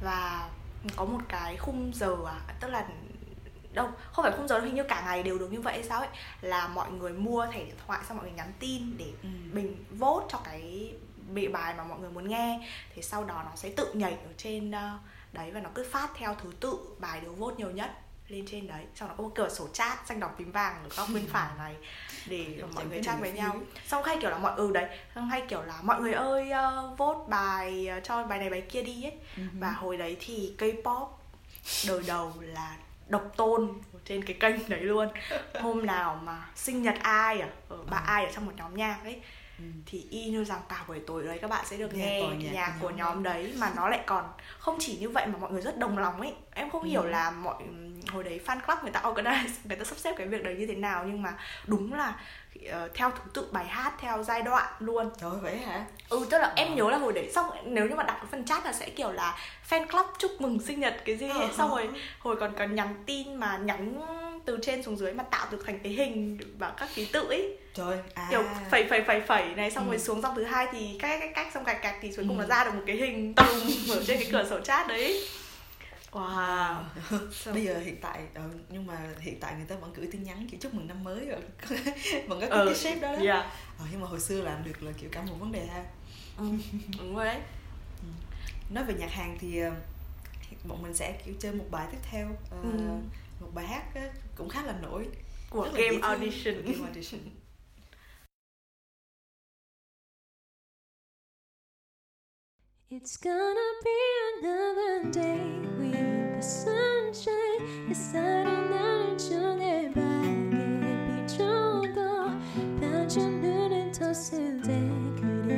[0.04, 0.50] Và
[0.96, 2.88] có một cái khung giờ à, tức là
[3.74, 5.84] đâu không phải khung giờ đâu, hình như cả ngày đều được như vậy hay
[5.84, 6.10] sao ấy
[6.42, 9.30] là mọi người mua thẻ điện thoại xong mọi người nhắn tin để Ừ.
[9.54, 10.94] mình vote cho cái
[11.34, 12.68] bị bài mà mọi người muốn nghe.
[12.96, 14.98] Thì sau đó nó sẽ tự nhảy ở trên ờ,
[15.34, 17.92] đấy và nó cứ phát theo thứ tự bài được vote nhiều nhất
[18.30, 18.84] lên trên đấy.
[18.96, 21.50] Xong nó có một cửa sổ chat xanh đỏ tím vàng ở góc bên phải
[21.58, 21.76] này
[22.28, 23.56] để mọi người chat với nhau.
[23.88, 24.98] Xong hay kiểu là mọi ừ đấy.
[25.16, 28.62] Xong hay kiểu là mọi người ơi ờ, vote bài ờ, cho bài này bài
[28.62, 29.14] kia đi ấy.
[29.38, 29.44] Ừ.
[29.60, 31.08] và hồi đấy thì K-pop
[31.88, 33.74] đời đầu là độc tôn
[34.06, 35.08] trên cái kênh đấy luôn.
[35.62, 37.50] Hôm nào mà sinh nhật ai à?
[37.70, 38.04] Ở bà Ờ.
[38.06, 39.22] ai ở trong một nhóm nhạc ấy
[39.60, 39.66] Ừ.
[39.86, 42.40] thì y như rằng cả buổi tối đấy các bạn sẽ được Nghe nghe toàn
[42.40, 44.26] nhạc nhạc, của của nhóm nhóm đấy mà nó lại còn
[44.60, 47.08] không chỉ như vậy mà mọi người rất đồng lòng ấy em không hiểu Ừ.
[47.10, 47.56] là mọi
[48.12, 50.68] hồi đấy fan club người ta organize người ta sắp xếp cái việc đấy như
[50.68, 51.34] thế nào nhưng mà
[51.68, 52.16] đúng là
[52.70, 56.38] ờ, theo thứ tự bài hát theo giai đoạn luôn trời vậy hả ừ tức
[56.40, 56.54] là Ờ.
[56.56, 58.90] em nhớ là hồi đấy xong nếu như mà đọc cái phần chat là sẽ
[58.90, 59.38] kiểu là
[59.70, 61.40] fan club chúc mừng sinh nhật cái gì ấy.
[61.42, 61.50] Ờ.
[61.58, 64.02] xong rồi hồi còn còn nhắn tin mà nhắn
[64.50, 67.58] từ trên xuống dưới mà tạo được thành cái hình và các ký tự ấy
[67.74, 69.90] trời à kiểu phẩy phẩy phẩy phẩy này xong Ừ.
[69.90, 72.38] rồi xuống dòng thứ hai thì cách cách cách xong gạch gạch thì cuối cùng
[72.38, 72.42] Ừ.
[72.42, 73.48] nó ra được một cái hình tùng
[73.90, 75.22] ở trên cái cửa sổ chat đấy
[76.12, 76.76] wow
[77.54, 80.48] bây giờ hiện tại ờ, nhưng mà hiện tại người ta vẫn gửi tin nhắn
[80.52, 81.40] kiểu chúc mừng năm mới rồi
[82.28, 83.22] vẫn có Ừ, cái shape đó, đó.
[83.24, 83.46] yeah.
[83.80, 85.84] Ờ, nhưng mà hồi xưa làm được là kiểu cả một vấn đề ha
[86.38, 86.44] ừ,
[86.98, 87.40] đúng rồi đấy
[88.70, 89.72] nói về nhạc hàng thì ờ,
[90.64, 92.70] bọn mình sẽ kiểu chơi một bài tiếp theo Ờ, Ừ
[93.41, 95.09] một bài hát á, cũng khá là nổi
[95.51, 96.11] của rất là game dễ thương.
[96.11, 97.21] audition Của game audition
[102.91, 103.99] It's gonna be
[104.39, 105.41] another day
[105.79, 107.89] with the sunshine.
[107.89, 111.99] It's 사랑 나는 전에 밝게 비춰도
[112.81, 114.79] 반전 눈은 떴을 때
[115.21, 115.55] 그대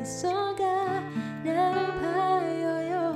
[0.00, 1.00] 미소가
[1.44, 3.14] 나를 봐요.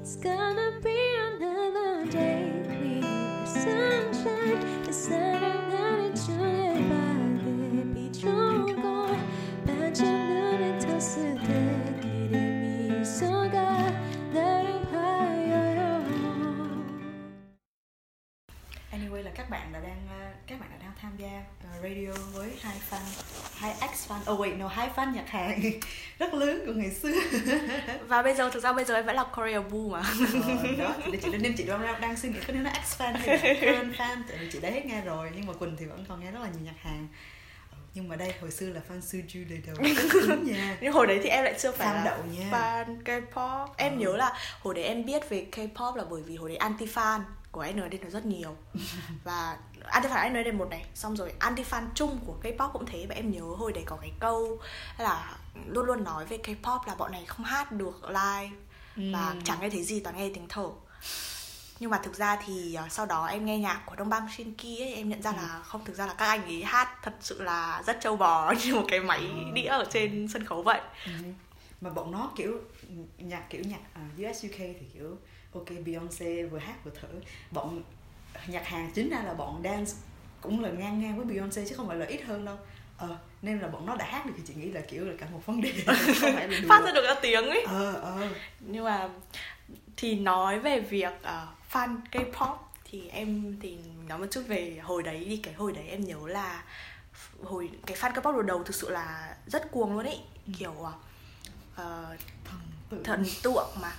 [0.00, 0.65] It's gonna
[19.49, 22.75] các bạn đã đang ờ, các bạn đã đang tham gia ờ, radio với hai
[22.89, 22.99] fan
[23.55, 24.33] hai ex fan.
[24.33, 25.61] Oh wait no hai fan nhạc hàng
[26.19, 27.11] rất lớn của ngày xưa.
[28.07, 30.01] Và bây giờ thực ra bây giờ em vẫn là Korea Boo mà.
[30.63, 33.13] Ờ, đó thì chị nên chị đang đang suy nghĩ có nên nó ex fan
[33.17, 35.85] hay là current fan tại vì chị đã hết nghe rồi nhưng mà quỳnh thì
[35.85, 37.07] vẫn còn nghe rất là nhiều nhạc hàng
[37.71, 39.75] Ờ, nhưng mà đây hồi xưa là fan Suju đời đầu.
[40.43, 40.77] Nha.
[40.81, 42.47] Nhưng hồi đấy thì em lại chưa phải Fan là đậu nha.
[42.51, 43.67] fan K-pop.
[43.77, 43.99] Em Ừ.
[43.99, 47.19] nhớ là hồi đấy em biết về K-pop là bởi vì hồi đấy anti fan
[47.51, 48.55] của ND nó rất nhiều.
[49.23, 50.85] Và anti fan ND một này.
[50.93, 53.95] Xong rồi anti fan chung của K-pop cũng thế và em nhớ hồi đấy có
[54.01, 54.59] cái câu
[54.97, 58.49] là luôn luôn nói về K-pop là bọn này không hát được live
[59.13, 59.39] và Ừ.
[59.43, 60.67] chẳng nghe thấy gì toàn nghe tiếng thở.
[61.79, 64.65] Nhưng mà thực ra thì ờ, sau đó em nghe nhạc của Đông Bang Shinki
[64.81, 67.41] ấy em nhận ra là không thực ra là các anh ấy hát thật sự
[67.43, 69.21] là rất trâu bò như một cái máy
[69.53, 70.81] đĩa ở trên sân khấu vậy.
[71.05, 71.11] Ừ.
[71.81, 72.59] mà bọn nó kiểu
[73.17, 75.17] nhạc kiểu nhạc à, US UK thì kiểu
[75.53, 77.07] ok Beyonce vừa hát vừa thở.
[77.51, 77.83] Bọn
[78.47, 79.91] nhạc Hàn chính ra là bọn dance
[80.41, 82.57] cũng là ngang ngang với Beyonce chứ không phải là ít hơn đâu.
[82.97, 85.27] Ờ nên là bọn nó đã hát được thì chị nghĩ là kiểu là cả
[85.31, 85.73] một vấn đề.
[86.21, 87.63] Không phải là phát ra được ra tiếng ấy.
[87.67, 88.29] Ờ ờ.
[88.59, 89.09] Nhưng mà
[89.97, 95.03] thì nói về việc ờ, fan K-pop thì em thì nói một chút về hồi
[95.03, 95.37] đấy đi.
[95.37, 96.63] Cái hồi đấy em nhớ là
[97.43, 100.19] hồi cái fan K-pop đầu đầu thực sự là rất cuồng luôn ấy.
[100.59, 100.73] Kiểu
[101.75, 103.03] ờ, thần tượng.
[103.03, 103.91] thần tượng mà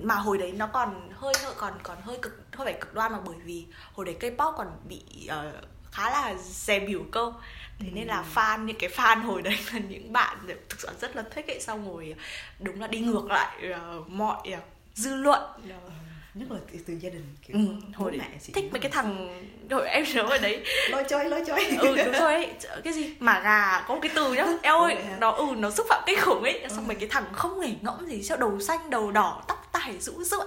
[0.00, 3.18] mà hồi đấy nó còn hơi còn còn hơi cực hơi phải cực đoan mà
[3.26, 5.52] bởi vì hồi đấy K-pop còn bị ờ,
[5.92, 7.32] khá là dè biểu cơ.
[7.78, 10.36] Thế nên là fan những cái fan hồi đấy là những bạn
[10.68, 12.14] thực sự rất là thích ấy xong rồi
[12.60, 14.60] đúng là đi ngược lại ờ, mọi ờ,
[14.94, 15.90] dư luận Ờ,
[16.34, 19.28] nhất là từ, gia đình kiểu ừ, hồi mẹ chị thích mấy cái thằng
[19.70, 20.64] hồi em nhớ hồi đấy.
[20.90, 22.48] Lôi chơi lôi chơi ừ đúng rồi ấy.
[22.84, 23.14] Cái gì?
[23.18, 24.46] Mà gà có một cái từ nhá.
[24.62, 25.16] Eo ơi vậy hả?
[25.20, 26.64] nó ừ nó xúc phạm kinh khủng ấy.
[26.68, 29.94] Xong mấy cái thằng không hề ngẫm gì cho đầu xanh đầu đỏ tóc tai
[30.00, 30.46] rũ rượi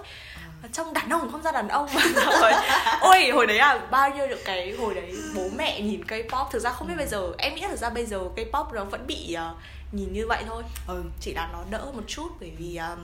[0.73, 1.89] trông đàn ông không ra đàn ông.
[1.95, 2.01] Mà
[2.41, 2.51] rồi
[3.01, 6.49] ôi hồi đấy à bao nhiêu được cái hồi đấy bố mẹ nhìn K-pop.
[6.51, 9.07] Thực ra không biết bây giờ em nghĩ thực ra bây giờ K-pop nó vẫn
[9.07, 9.55] bị ờ,
[9.91, 10.63] nhìn như vậy thôi.
[10.87, 11.03] Ừ.
[11.21, 12.99] Chỉ là nó đỡ một chút bởi vì um,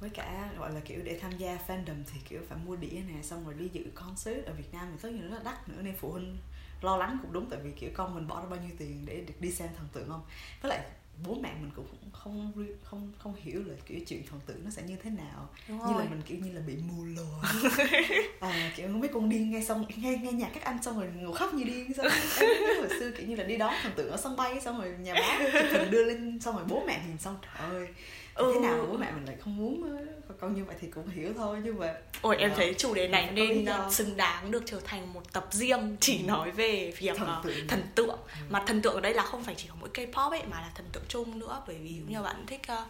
[0.00, 3.22] với cả gọi là kiểu để tham gia fandom thì kiểu phải mua đĩa nè
[3.22, 5.68] xong rồi đi dự concert ở Việt Nam thì tất nhiên nó rất là đắt
[5.68, 6.38] nữa nên phụ huynh
[6.80, 9.20] lo lắng cũng đúng tại vì kiểu con mình bỏ ra bao nhiêu tiền để
[9.26, 10.22] được đi xem thần tượng không?
[10.62, 10.80] Với lại
[11.24, 12.52] bố mẹ mình cũng không
[12.84, 15.48] không không hiểu là kiểu chuyện thần tượng nó sẽ như thế nào.
[15.68, 16.04] Đúng như rồi.
[16.04, 17.52] là mình kiểu như là bị mù lòa.
[18.40, 21.32] À, kiểu mấy con điên nghe xong nghe nghe nhạc các anh xong rồi ngủ
[21.32, 24.16] khóc như điên xong nhớ hồi xưa kiểu như là đi đón thần tượng ở
[24.16, 27.18] sân bay xong rồi nhà báo chụp hình đưa lên xong rồi bố mẹ nhìn
[27.18, 27.88] xong trời ơi
[28.38, 28.52] Ừ.
[28.54, 29.98] thế nào bố mẹ mình lại không muốn
[30.40, 33.08] con như vậy thì cũng hiểu thôi nhưng mà Ôi em Ờ, thấy chủ đề
[33.08, 37.26] này nên xứng đáng được trở thành một tập riêng chỉ nói về việc Thần
[37.28, 37.66] ờ, tượng.
[37.68, 38.18] thần tượng.
[38.48, 40.70] Mà thần tượng ở đây là không phải chỉ có mỗi K-pop ấy mà là
[40.74, 41.62] thần tượng chung nữa.
[41.66, 42.84] Bởi vì nhiều bạn thích ờ,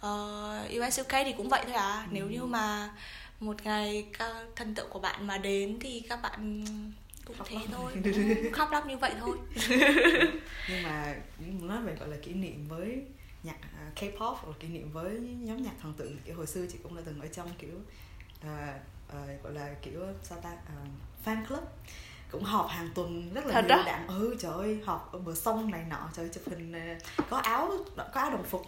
[0.00, 2.06] ờ, US UK thì cũng vậy thôi à.
[2.10, 2.90] Nếu như mà
[3.40, 6.64] một ngày các thần tượng của bạn mà đến thì các bạn
[7.24, 7.64] cũng Khóc thế lóc.
[7.72, 7.92] thôi.
[8.04, 9.36] Ừ, khóc lóc như vậy thôi.
[10.68, 11.14] Nhưng mà
[11.60, 13.02] nói về gọi là kỷ niệm với
[13.42, 16.16] nhạc à, K-pop hoặc là kỷ niệm với nhóm nhạc thần tượng.
[16.24, 17.74] Kiểu hồi xưa chị cũng đã từng ở trong kiểu
[18.42, 20.74] à, à, gọi là kiểu sao ta à,
[21.24, 21.64] fan club.
[22.30, 23.82] Cũng họp hàng tuần rất là Thật nhiều á?
[23.86, 26.98] đạn ừ trời ơi họp ở bờ sông này nọ trời chụp hình
[27.30, 28.66] có áo có áo đồng phục.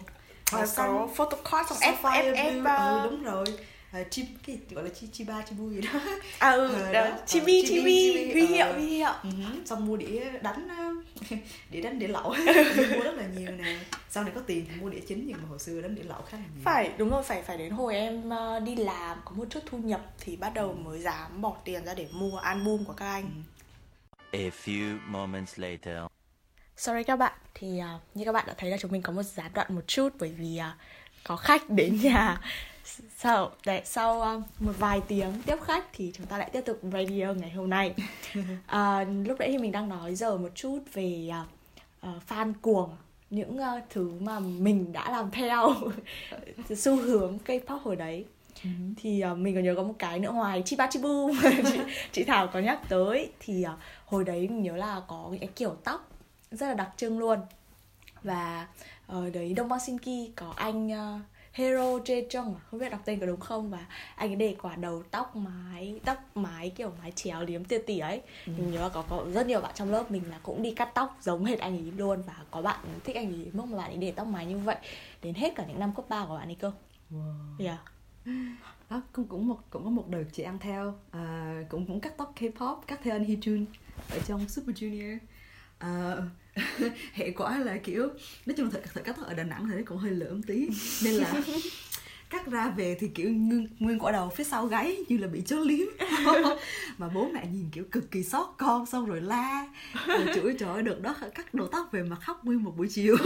[0.51, 3.45] Xanh có photocard xong F F F ừ, đúng rồi
[3.93, 5.99] à, chim cái gọi là chi chi ba chi bu gì đó.
[6.39, 8.47] À ừ Ờ, đó, chibi Ờ, chibi chibi, huy ờ.
[8.65, 9.11] hiệu huy hiệu.
[9.23, 9.29] Ừ,
[9.65, 10.93] xong mua đĩa đánh ờ,
[11.71, 12.23] đĩa đánh đĩa lậu.
[12.95, 13.75] Mua rất là nhiều nè.
[14.09, 16.21] Sau này có tiền thì mua đĩa chính nhưng mà hồi xưa đánh đĩa lậu
[16.21, 16.61] khá là nhiều.
[16.63, 19.77] Phải đúng rồi phải phải đến hồi em ờ, đi làm có một chút thu
[19.77, 23.23] nhập thì bắt đầu mới dám bỏ tiền ra để mua album của các anh.
[23.23, 23.41] Ừ.
[24.31, 25.97] A few moments later.
[26.77, 29.23] sorry các bạn thì ờ, như các bạn đã thấy là chúng mình có một
[29.23, 30.71] gián đoạn một chút bởi vì ờ,
[31.23, 32.37] có khách đến nhà
[33.17, 36.79] sau để sau um, một vài tiếng tiếp khách thì chúng ta lại tiếp tục
[36.93, 37.93] radio ngày hôm nay.
[38.65, 41.31] À, lúc nãy thì mình đang nói giờ một chút về
[42.01, 42.89] uh, fan cuồng
[43.29, 45.73] những uh, thứ mà mình đã làm theo
[46.77, 48.25] xu hướng K-pop hồi đấy.
[48.97, 51.79] Thì uh, mình còn nhớ có một cái nữa ngoài Chiba Chibu mà chị,
[52.11, 53.31] chị Thảo có nhắc tới.
[53.39, 56.11] Thì uh, hồi đấy mình nhớ là có những cái kiểu tóc
[56.51, 57.39] rất là đặc trưng luôn.
[58.23, 58.67] Và
[59.07, 61.21] ở đấy Đông Bang Shinki có anh uh,
[61.53, 63.69] Hero Jae Jung không biết đọc tên có đúng không?
[63.69, 63.85] Và
[64.15, 67.99] anh ấy để quả đầu tóc mái tóc mái kiểu mái chéo liếm tia tỉa
[67.99, 68.21] ấy.
[68.45, 70.89] Mình nhớ là có có rất nhiều bạn trong lớp mình là cũng đi cắt
[70.93, 72.21] tóc giống hệt anh ấy luôn.
[72.27, 74.77] Và có bạn thích anh ấy mức mà bạn ấy để tóc mái như vậy
[75.21, 76.71] đến hết cả những năm cấp 3 của bạn ấy cơ.
[77.11, 77.65] Wow.
[77.65, 77.79] yeah.
[78.89, 80.93] đó cũng cũng một cũng có một đợt chị ăn theo.
[81.11, 83.37] À, cũng cũng cắt tóc K-pop cắt theo anh Hee
[84.09, 85.17] ở trong Super Junior.
[85.77, 86.15] À,
[87.13, 88.09] hệ quả là kiểu
[88.45, 90.67] nói chung thời cắt tóc ở Đà Nẵng thì nó cũng hơi lởm tí.
[91.03, 91.33] Nên là
[92.29, 95.41] cắt ra về thì kiểu nguyên, nguyên quả đầu phía sau gáy như là bị
[95.41, 95.87] chó liếm.
[96.97, 99.67] Mà bố mẹ nhìn kiểu cực kỳ xót con xong rồi la.
[100.07, 102.87] Rồi chửi trời ơi, đợt đó cắt đầu tóc về mà khóc nguyên một buổi
[102.89, 103.17] chiều.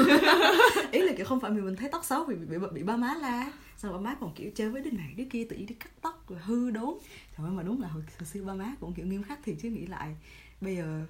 [0.92, 2.98] Ý là kiểu không phải vì mình thấy tóc xấu vì bị, bị, bị ba
[2.98, 3.52] má la.
[3.78, 5.90] Xong ba má còn kiểu chơi với đứa này đứa kia tự nhiên đi cắt
[6.02, 6.98] tóc rồi hư đốn.
[7.38, 9.56] Trời ơi mà đúng là hồi, hồi xưa ba má cũng kiểu nghiêm khắc thiệt
[9.62, 10.16] chứ nghĩ lại
[10.62, 11.06] bây giờ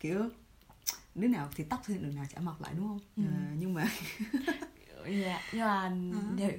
[0.00, 0.28] kiểu
[1.14, 3.22] đứa nào thì tóc thì đường nào chả mọc lại đúng không Ừ.
[3.22, 3.86] à, nhưng mà
[5.06, 5.40] yeah.
[5.52, 5.92] nhưng mà
[6.36, 6.50] nếu,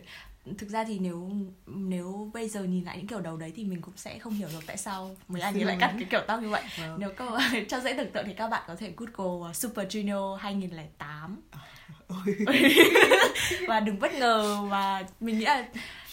[0.58, 1.32] thực ra thì nếu
[1.66, 4.48] nếu bây giờ nhìn lại những kiểu đầu đấy thì mình cũng sẽ không hiểu
[4.54, 7.00] được tại sao mấy anh ấy lại cắt cái kiểu tóc như vậy Vâng.
[7.00, 7.38] nếu câu
[7.70, 11.62] cho dễ tưởng tượng thì các bạn có thể google Super Junior 2008 ôi
[13.67, 15.65] và đừng bất ngờ và mình nghĩ là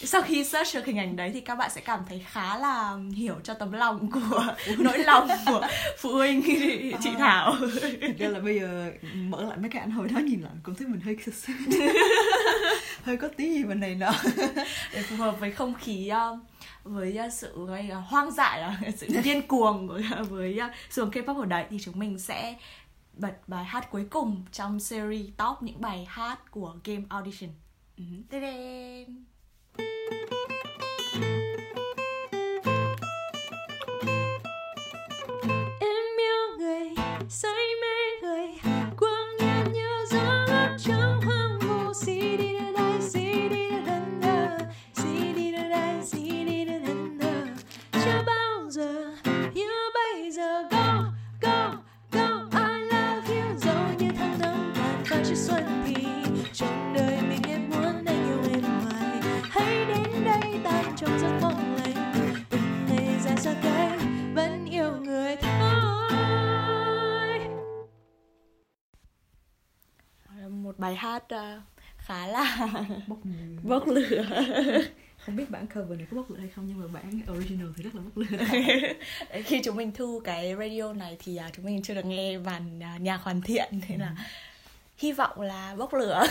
[0.04, 2.96] sau khi search được hình ảnh đấy thì các bạn sẽ cảm thấy khá là
[3.16, 4.44] hiểu cho tấm lòng của
[4.78, 5.66] nỗi lòng của
[5.98, 6.42] phụ huynh
[7.00, 7.56] chị Thảo.
[8.00, 10.74] Thực ra là bây giờ mở lại mấy cái ảnh hồi đó nhìn lại cũng
[10.74, 11.16] thấy mình hơi
[13.04, 14.12] hơi có tí gì bên này nọ
[14.92, 16.38] để phù hợp với không khí uh,
[16.84, 19.88] với uh, sự là hoang dại là sự điên cuồng
[20.28, 20.60] với
[20.90, 22.54] xuồng K-pop ở đấy thì chúng mình sẽ
[23.20, 27.50] bật bài hát cuối cùng trong series top những bài hát của game audition.
[27.96, 29.06] uh-huh.
[35.80, 36.88] Em yêu người,
[37.28, 37.79] say
[70.90, 71.62] bài hát uh,
[71.96, 72.68] khá là
[73.06, 74.24] bốc mùi bốc lửa.
[75.26, 77.82] không biết bản cover này có bốc lửa hay không nhưng mà bản original thì
[77.82, 78.38] rất là bốc lửa.
[79.44, 82.80] Khi chúng mình thu cái radio này thì uh, chúng mình chưa được nghe bản
[82.96, 84.16] uh, nhạc hoàn thiện nên là
[84.96, 86.24] hy vọng là bốc lửa.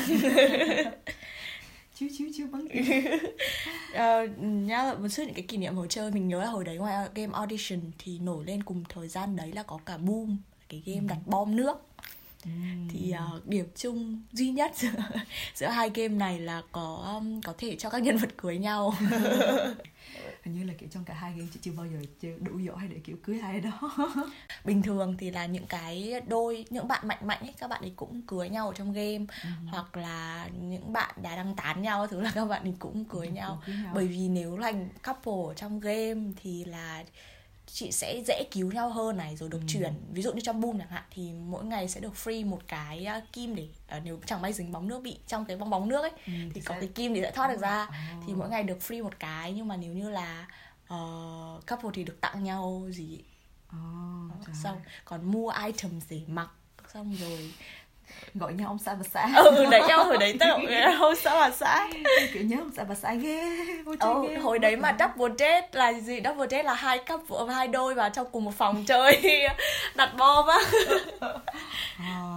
[1.96, 2.68] chiếu chiếu chiếu bắn
[3.94, 6.78] Ờ, nhá một chút những cái kỷ niệm hồi chơi mình nhớ là hồi đấy
[6.78, 10.38] ngoài game audition thì nổi lên cùng thời gian đấy là có cả boom
[10.70, 11.89] cái game đặt bom nước
[12.90, 14.90] thì ờ, điểm chung duy nhất giữa,
[15.56, 18.94] giữa hai game này là có um, có thể cho các nhân vật cưới nhau.
[20.44, 22.88] Hình như là kiểu trong cả hai game chị chưa bao giờ chơi đủ giỏi
[22.90, 23.92] để kiểu cưới ai đó.
[24.66, 27.94] Bình thường thì là những cái đôi những bạn mạnh mạnh ấy các bạn ấy
[27.96, 29.26] cũng cưới nhau ở trong game.
[29.68, 33.28] Hoặc là những bạn đã đang tán nhau thứ là các bạn ấy cũng cưới
[33.28, 33.62] nhau.
[33.66, 33.92] cưới nhau.
[33.96, 37.04] bởi vì nếu thành couple ở trong game thì là
[37.74, 39.94] chị sẽ dễ cứu nhau hơn này rồi được chuyển.
[40.14, 43.08] Ví dụ như trong boom chẳng hạn thì mỗi ngày sẽ được free một cái
[43.18, 45.90] uh, kim để uh, nếu chẳng may dính bóng nước bị trong cái bong bóng
[45.90, 47.86] nước ấy Ừ, thì thì có sẽ- cái kim thì sẽ thoát được ra.
[47.86, 48.24] Ồ.
[48.28, 50.48] thì mỗi ngày được free một cái nhưng mà nếu như là
[50.94, 53.20] uh, couple thì được tặng nhau gì.
[53.72, 53.78] Ồ,
[54.46, 56.50] trời xong còn mua items để mặc
[56.94, 57.54] xong rồi
[58.36, 59.28] gọi nhau ông xã bà xã.
[59.36, 60.60] Ừ đấy nhau hồi đấy tao
[61.00, 61.88] hôm sau là xã
[62.34, 65.70] kiểu nhớ ông xã bà xã ghê chơi ừ, ghê hồi đấy mà double date
[65.72, 66.22] là gì?
[66.26, 69.22] Double date là hai couple hai đôi vào trong cùng một phòng chơi
[69.96, 70.60] đặt bom á.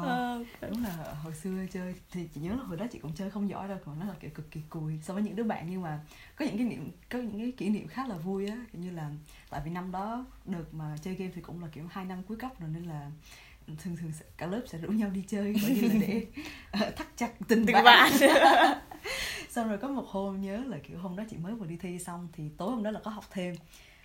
[0.03, 3.31] Ờ, đúng là hồi xưa chơi thì chị nhớ là hồi đó chị cũng chơi
[3.31, 5.67] không giỏi đâu còn nó là kiểu cực kỳ cùi so với những đứa bạn.
[5.71, 5.99] Nhưng mà
[6.37, 8.91] có những cái niệm có những cái kỷ niệm khá là vui á kiểu như
[8.91, 9.11] là
[9.51, 12.37] tại vì năm đó đợt mà chơi game thì cũng là kiểu hai năm cuối
[12.37, 13.11] cấp rồi nên là
[13.67, 16.27] thường thường cả lớp sẽ rủ nhau đi chơi gọi như là để
[16.71, 18.13] ờ, thắt chặt tình, tình bạn, bạn.
[19.51, 21.99] Xong rồi có một hôm nhớ là kiểu hôm đó chị mới vừa đi thi
[21.99, 23.55] xong thì tối hôm đó là có học thêm.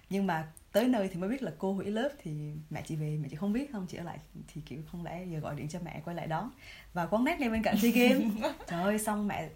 [0.10, 2.32] Nhưng mà tới nơi thì mới biết là cô hủy lớp thì
[2.70, 5.26] mẹ chị về mẹ chị không biết không chị ở lại thì kiểu không lẽ
[5.26, 6.50] giờ gọi điện cho mẹ quay lại đón.
[6.94, 8.26] Và quán nét ngay bên cạnh chơi game.
[8.68, 9.50] Trời ơi xong mẹ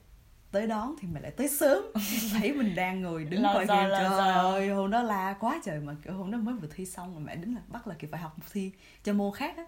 [0.51, 1.83] tới đón thì mẹ lại tới sớm.
[2.39, 3.87] Thấy mình đang ngồi đứng coi là
[4.19, 7.13] trời ơi hôm đó la quá trời mà kiểu hôm đó mới vừa thi xong
[7.15, 8.71] mà mẹ đứng là bắt là kiểu phải học một thi
[9.03, 9.63] cho môn khác á.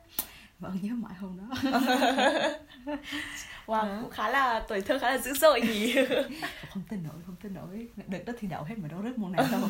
[0.59, 1.71] Vẫn nhớ mãi hôm đó.
[3.65, 5.95] Wow cũng khá là tuổi thơ khá là dữ dội nhỉ.
[6.73, 9.31] Không tin nổi không tin nổi đợt đó thi đậu hết mà đâu rớt môn
[9.31, 9.61] nào đâu.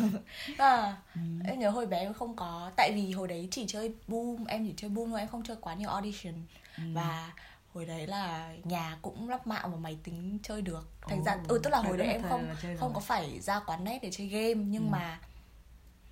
[0.58, 1.21] À, Ừ.
[1.45, 4.65] em nhớ hồi bé em không có tại vì hồi đấy chỉ chơi boom em
[4.67, 6.34] chỉ chơi boom thôi em không chơi quá nhiều audition.
[6.78, 6.84] Ừ.
[6.93, 7.32] và
[7.74, 11.60] hồi đấy là nhà cũng lắp mạng và máy tính chơi được thành ra ừ
[11.64, 14.54] tức là hồi đấy em không không có phải ra quán net để chơi game
[14.54, 14.90] nhưng Ừ.
[14.92, 15.20] mà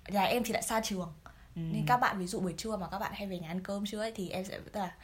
[0.08, 1.12] nhà em thì lại xa trường
[1.56, 1.60] Ừ.
[1.72, 3.86] nên các bạn ví dụ buổi trưa mà các bạn hay về nhà ăn cơm
[3.86, 4.94] trưa ấy, thì em sẽ tức là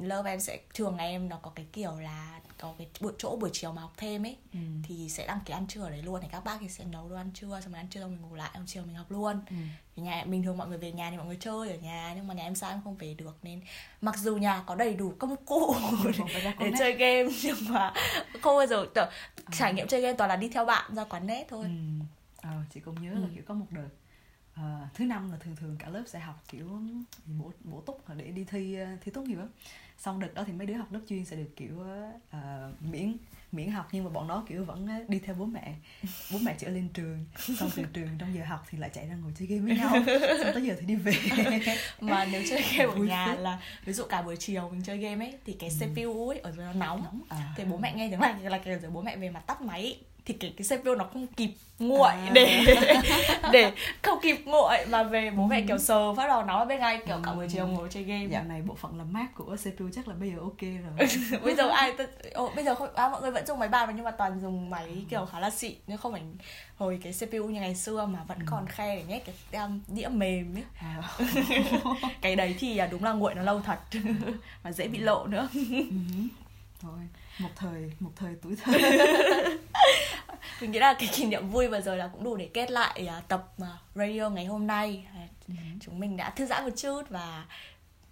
[0.00, 3.36] lớp em sẽ trường ngày em nó có cái kiểu là có cái buổi chỗ
[3.36, 4.58] buổi chiều mà học thêm ấy Ừ.
[4.82, 7.08] thì sẽ đăng ký ăn trưa ở đấy luôn thì các bác thì sẽ nấu
[7.08, 9.10] đồ ăn trưa xong rồi ăn trưa xong mình ngủ lại xong chiều mình học
[9.10, 9.56] luôn Ừ.
[9.96, 12.26] thì nhà bình thường mọi người về nhà thì mọi người chơi ở nhà nhưng
[12.26, 13.60] mà nhà em sao em không về được nên
[14.00, 16.72] mặc dù nhà có đầy đủ công cụ để net.
[16.78, 17.92] chơi game nhưng mà
[18.42, 19.04] không bao giờ kiểu,
[19.52, 22.04] trải nghiệm chơi game toàn là đi theo bạn ra quán net thôi Ừ.
[22.42, 23.28] Ờ, chị cũng nhớ là Ừ.
[23.34, 23.88] kiểu có một đợt
[24.60, 26.80] ờ, thứ năm là thường thường cả lớp sẽ học kiểu
[27.38, 29.38] bổ bổ túc để đi thi ờ, thi tốt nghiệp
[29.98, 31.82] xong đợt đó thì mấy đứa học lớp chuyên sẽ được kiểu
[32.30, 33.16] ờ, miễn
[33.52, 35.74] miễn học nhưng mà bọn nó kiểu vẫn đi theo bố mẹ.
[36.32, 37.24] Bố mẹ chở lên trường.
[37.58, 39.90] Xong từ trường trong giờ học thì lại chạy ra ngồi chơi game với nhau.
[40.44, 41.12] Xong tới giờ thì đi về.
[42.00, 45.26] Mà nếu chơi game ở nhà là ví dụ cả buổi chiều mình chơi game
[45.26, 47.04] ấy thì cái CPU ấy ở dưới nó nóng.
[47.04, 47.54] Nóng, à.
[47.56, 50.34] thì bố mẹ nghe tiếng là là kiểu bố mẹ về mà tắt máy thì
[50.34, 52.30] cái cái CPU nó không kịp nguội À.
[52.34, 52.64] để
[53.52, 56.80] để không kịp nguội mà về bố mẹ kiểu sờ phát đầu nó ở bên
[56.80, 58.26] ngay kiểu cả buổi chiều ngồi chơi game.
[58.26, 61.08] Dạo này bộ phận làm mát của CPU chắc là bây giờ ok rồi.
[61.44, 63.92] Bây giờ ai t- ồ, bây giờ không à, mọi người vẫn dùng máy bàn
[63.96, 66.22] nhưng mà toàn dùng máy kiểu khá là xịn nhưng không phải
[66.76, 70.08] hồi cái CPU như ngày xưa mà vẫn còn khe để nhét cái um, đĩa
[70.08, 70.64] mềm ấy.
[70.80, 71.02] À,
[72.20, 73.78] cái đấy thì à, đúng là nguội nó lâu thật
[74.64, 75.48] mà dễ bị lộ nữa.
[75.54, 75.60] Ừ.
[76.82, 76.98] thôi
[77.38, 78.72] một thời một thời tuổi thơ.
[80.60, 83.06] Mình nghĩ là cái kỷ niệm vui vừa rồi là cũng đủ để kết lại
[83.06, 85.06] à, tập à, radio ngày hôm nay.
[85.14, 85.26] À,
[85.80, 87.44] chúng mình đã thư giãn một chút và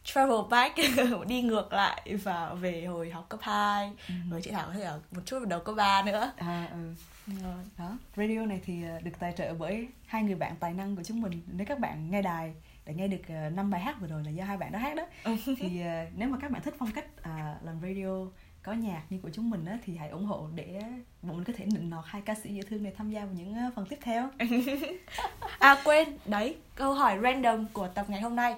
[0.04, 0.76] travel back
[1.26, 3.92] đi ngược lại và về hồi học cấp 2
[4.30, 6.32] với chị Thảo có thể là một chút vào đầu cấp 3 nữa.
[6.36, 6.94] À, ừ.
[7.42, 7.64] Rồi.
[7.78, 11.20] đó radio này thì được tài trợ bởi hai người bạn tài năng của chúng
[11.20, 11.42] mình.
[11.46, 12.54] Nếu các bạn nghe đài
[12.86, 15.06] để nghe được năm bài hát vừa rồi là do hai bạn đó hát đó.
[15.58, 18.26] Thì ờ, nếu mà các bạn thích phong cách à, làm radio
[18.66, 20.83] có nhạc như của chúng mình á, thì hãy ủng hộ để
[21.22, 23.35] bọn mình có thể nịnh nọt hai ca sĩ dễ thương này tham gia vào
[23.35, 24.31] những ờ, phần tiếp theo.
[25.59, 28.57] À quên đấy câu hỏi random của tập ngày hôm nay.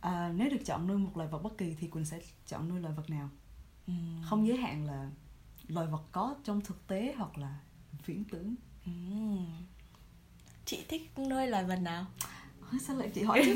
[0.00, 2.80] À, nếu được chọn nuôi một loài vật bất kỳ thì quỳnh sẽ chọn nuôi
[2.80, 3.28] loài vật nào?
[3.86, 4.22] Ừm.
[4.24, 5.10] không giới hạn là
[5.68, 7.54] loài vật có trong thực tế hoặc là
[8.06, 8.54] viễn tưởng.
[8.86, 9.46] Ừm.
[10.64, 12.06] chị thích nuôi loài vật nào?
[12.80, 13.42] Sao lại chị hỏi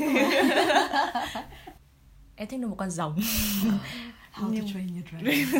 [2.35, 3.19] em thích nuôi một con rồng
[4.33, 5.05] How Nhưng- to train your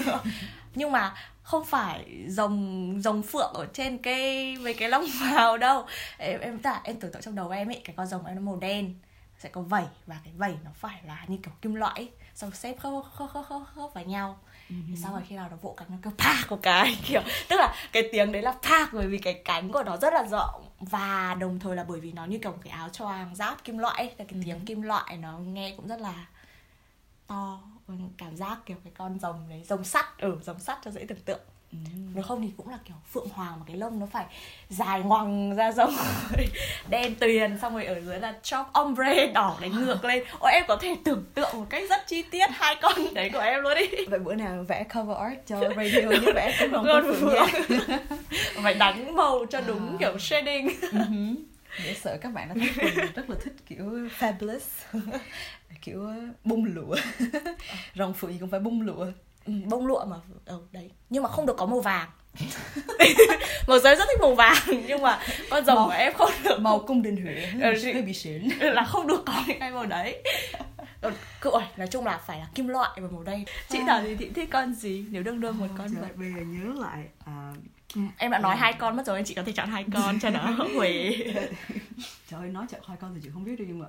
[0.03, 0.19] dragon.
[0.75, 5.85] Nhưng mà không phải rồng rồng phượng ở trên cái mấy cái lông màu đâu.
[6.17, 8.41] Em em tạ em tưởng tượng trong đầu em ấy cái con rồng em nó
[8.41, 8.95] màu đen
[9.39, 12.09] sẽ có vảy và cái vảy nó phải là như kiểu kim loại ấy.
[12.35, 14.39] xong xếp khớp khớp khớp khớp khớp vào nhau.
[14.69, 17.55] Thì sau rồi khi nào nó vỗ cánh nó kêu pa của cái kiểu tức
[17.59, 20.65] là cái tiếng đấy là pa bởi vì cái cánh của nó rất là rộng.
[20.79, 23.97] Và đồng thời là bởi vì nó như kiểu cái áo choàng giáp kim loại
[23.97, 24.07] ấy.
[24.17, 26.13] Là cái tiếng kim loại nó nghe cũng rất là
[27.27, 27.59] to
[28.17, 31.19] cảm giác kiểu cái con rồng đấy rồng sắt ừ rồng sắt cho dễ tưởng
[31.25, 31.39] tượng.
[31.71, 31.77] Ừ.
[32.13, 34.25] nếu không thì cũng là kiểu phượng hoàng mà cái lông nó phải
[34.69, 35.93] dài ngoằng ra rồng
[36.89, 40.23] đen tuyền xong rồi ở dưới là chop ombre đỏ đánh ngược lên.
[40.39, 43.39] Ôi em có thể tưởng tượng một cách rất chi tiết hai con đấy của
[43.39, 47.03] em luôn đi Vậy bữa nào vẽ cover art cho radio với vẽ vòng Con
[47.03, 47.47] con phượng
[48.63, 50.69] phải đánh màu cho đúng kiểu shading
[51.85, 53.85] Để sợ các bạn đã thấy Quỳnh rất là thích kiểu
[54.19, 54.59] fabulous
[55.81, 56.09] Kiểu
[56.43, 56.95] bung lụa.
[57.95, 59.05] Rồng phượng gì cũng phải bung lụa.
[59.45, 60.91] Ừ, bông lụa mà ừ, đấy.
[61.09, 62.09] Nhưng mà không được có màu vàng.
[63.67, 64.55] Màu giấy rất thích màu vàng
[64.87, 66.59] nhưng mà con rồng Màu- của em không được.
[66.61, 69.85] Màu cung đình huệ Ừ, hơi bị xỉn là không được có những cái màu
[69.85, 70.23] đấy.
[71.01, 73.43] Ừ, cứ ôi nói chung là phải là kim loại và màu đen.
[73.69, 75.05] Chị thảo thì chị thích con gì?
[75.09, 77.53] Nếu đương đương một con Trời, vật bây giờ nhớ lại à,
[77.95, 80.19] Ừ, em đã nói hai con mất rồi nên chị có thể chọn hai con
[80.19, 80.39] cho nó
[80.75, 81.11] huề
[82.29, 83.87] Trời ơi, nói chọn hai con thì chị không biết đâu nhưng mà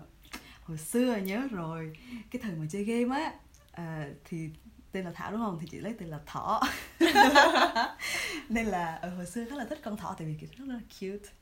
[0.62, 1.93] Hồi xưa nhớ rồi.
[2.31, 3.33] Cái thời mà chơi game á
[3.73, 4.51] à, Thì
[4.93, 5.59] tên là Thảo đúng không?
[5.61, 6.61] Thì chị lấy tên là Thỏ.
[8.48, 10.81] Nên là ở hồi xưa khá là thích con thỏ Tại vì kiểu rất là
[11.00, 11.33] cute.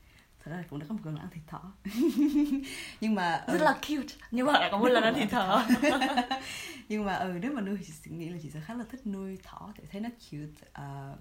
[0.43, 1.73] Thật ra cũng đã có một lần ăn thịt thỏ.
[3.01, 4.15] Nhưng mà ờ, rất là cute.
[4.31, 5.65] Nhưng mà lại có một lần ăn thịt thỏ.
[6.89, 9.07] Nhưng mà ừ nếu mà nuôi thì chị nghĩ là chị sẽ khá là thích
[9.07, 11.13] nuôi thỏ tại thấy nó cute à,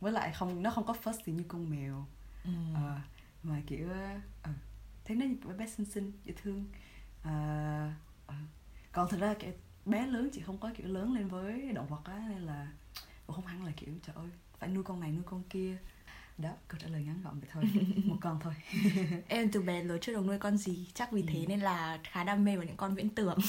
[0.00, 2.06] với lại không nó không có fussy như con mèo
[2.44, 2.50] Ừ.
[2.74, 3.02] à,
[3.42, 3.88] mà kiểu
[4.42, 4.50] ừ,
[5.04, 6.64] thấy nó bé bé xinh xinh dễ thương
[7.22, 7.94] à,
[8.26, 8.34] ừ.
[8.92, 9.52] còn thật ra kiểu
[9.86, 12.68] bé lớn chị không có kiểu lớn lên với động vật á nên là
[13.26, 14.28] cũng không hẳn là kiểu trời ơi
[14.58, 15.76] phải nuôi con này nuôi con kia
[16.42, 17.64] đó câu trả lời ngắn gọn vậy thôi.
[18.04, 18.52] Một con thôi.
[19.28, 20.86] Em từ bé lớn chưa được nuôi con gì?
[20.94, 23.38] Chắc vì thế nên là khá đam mê vào những con viễn tưởng.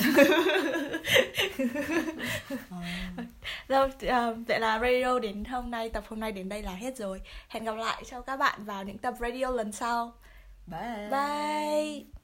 [3.67, 6.97] Rồi, ờ, vậy là radio đến hôm nay tập hôm nay đến đây là hết
[6.97, 7.21] rồi.
[7.49, 10.13] Hẹn gặp lại cho các bạn vào những tập radio lần sau.
[10.67, 11.09] Bye.
[11.11, 12.20] Bye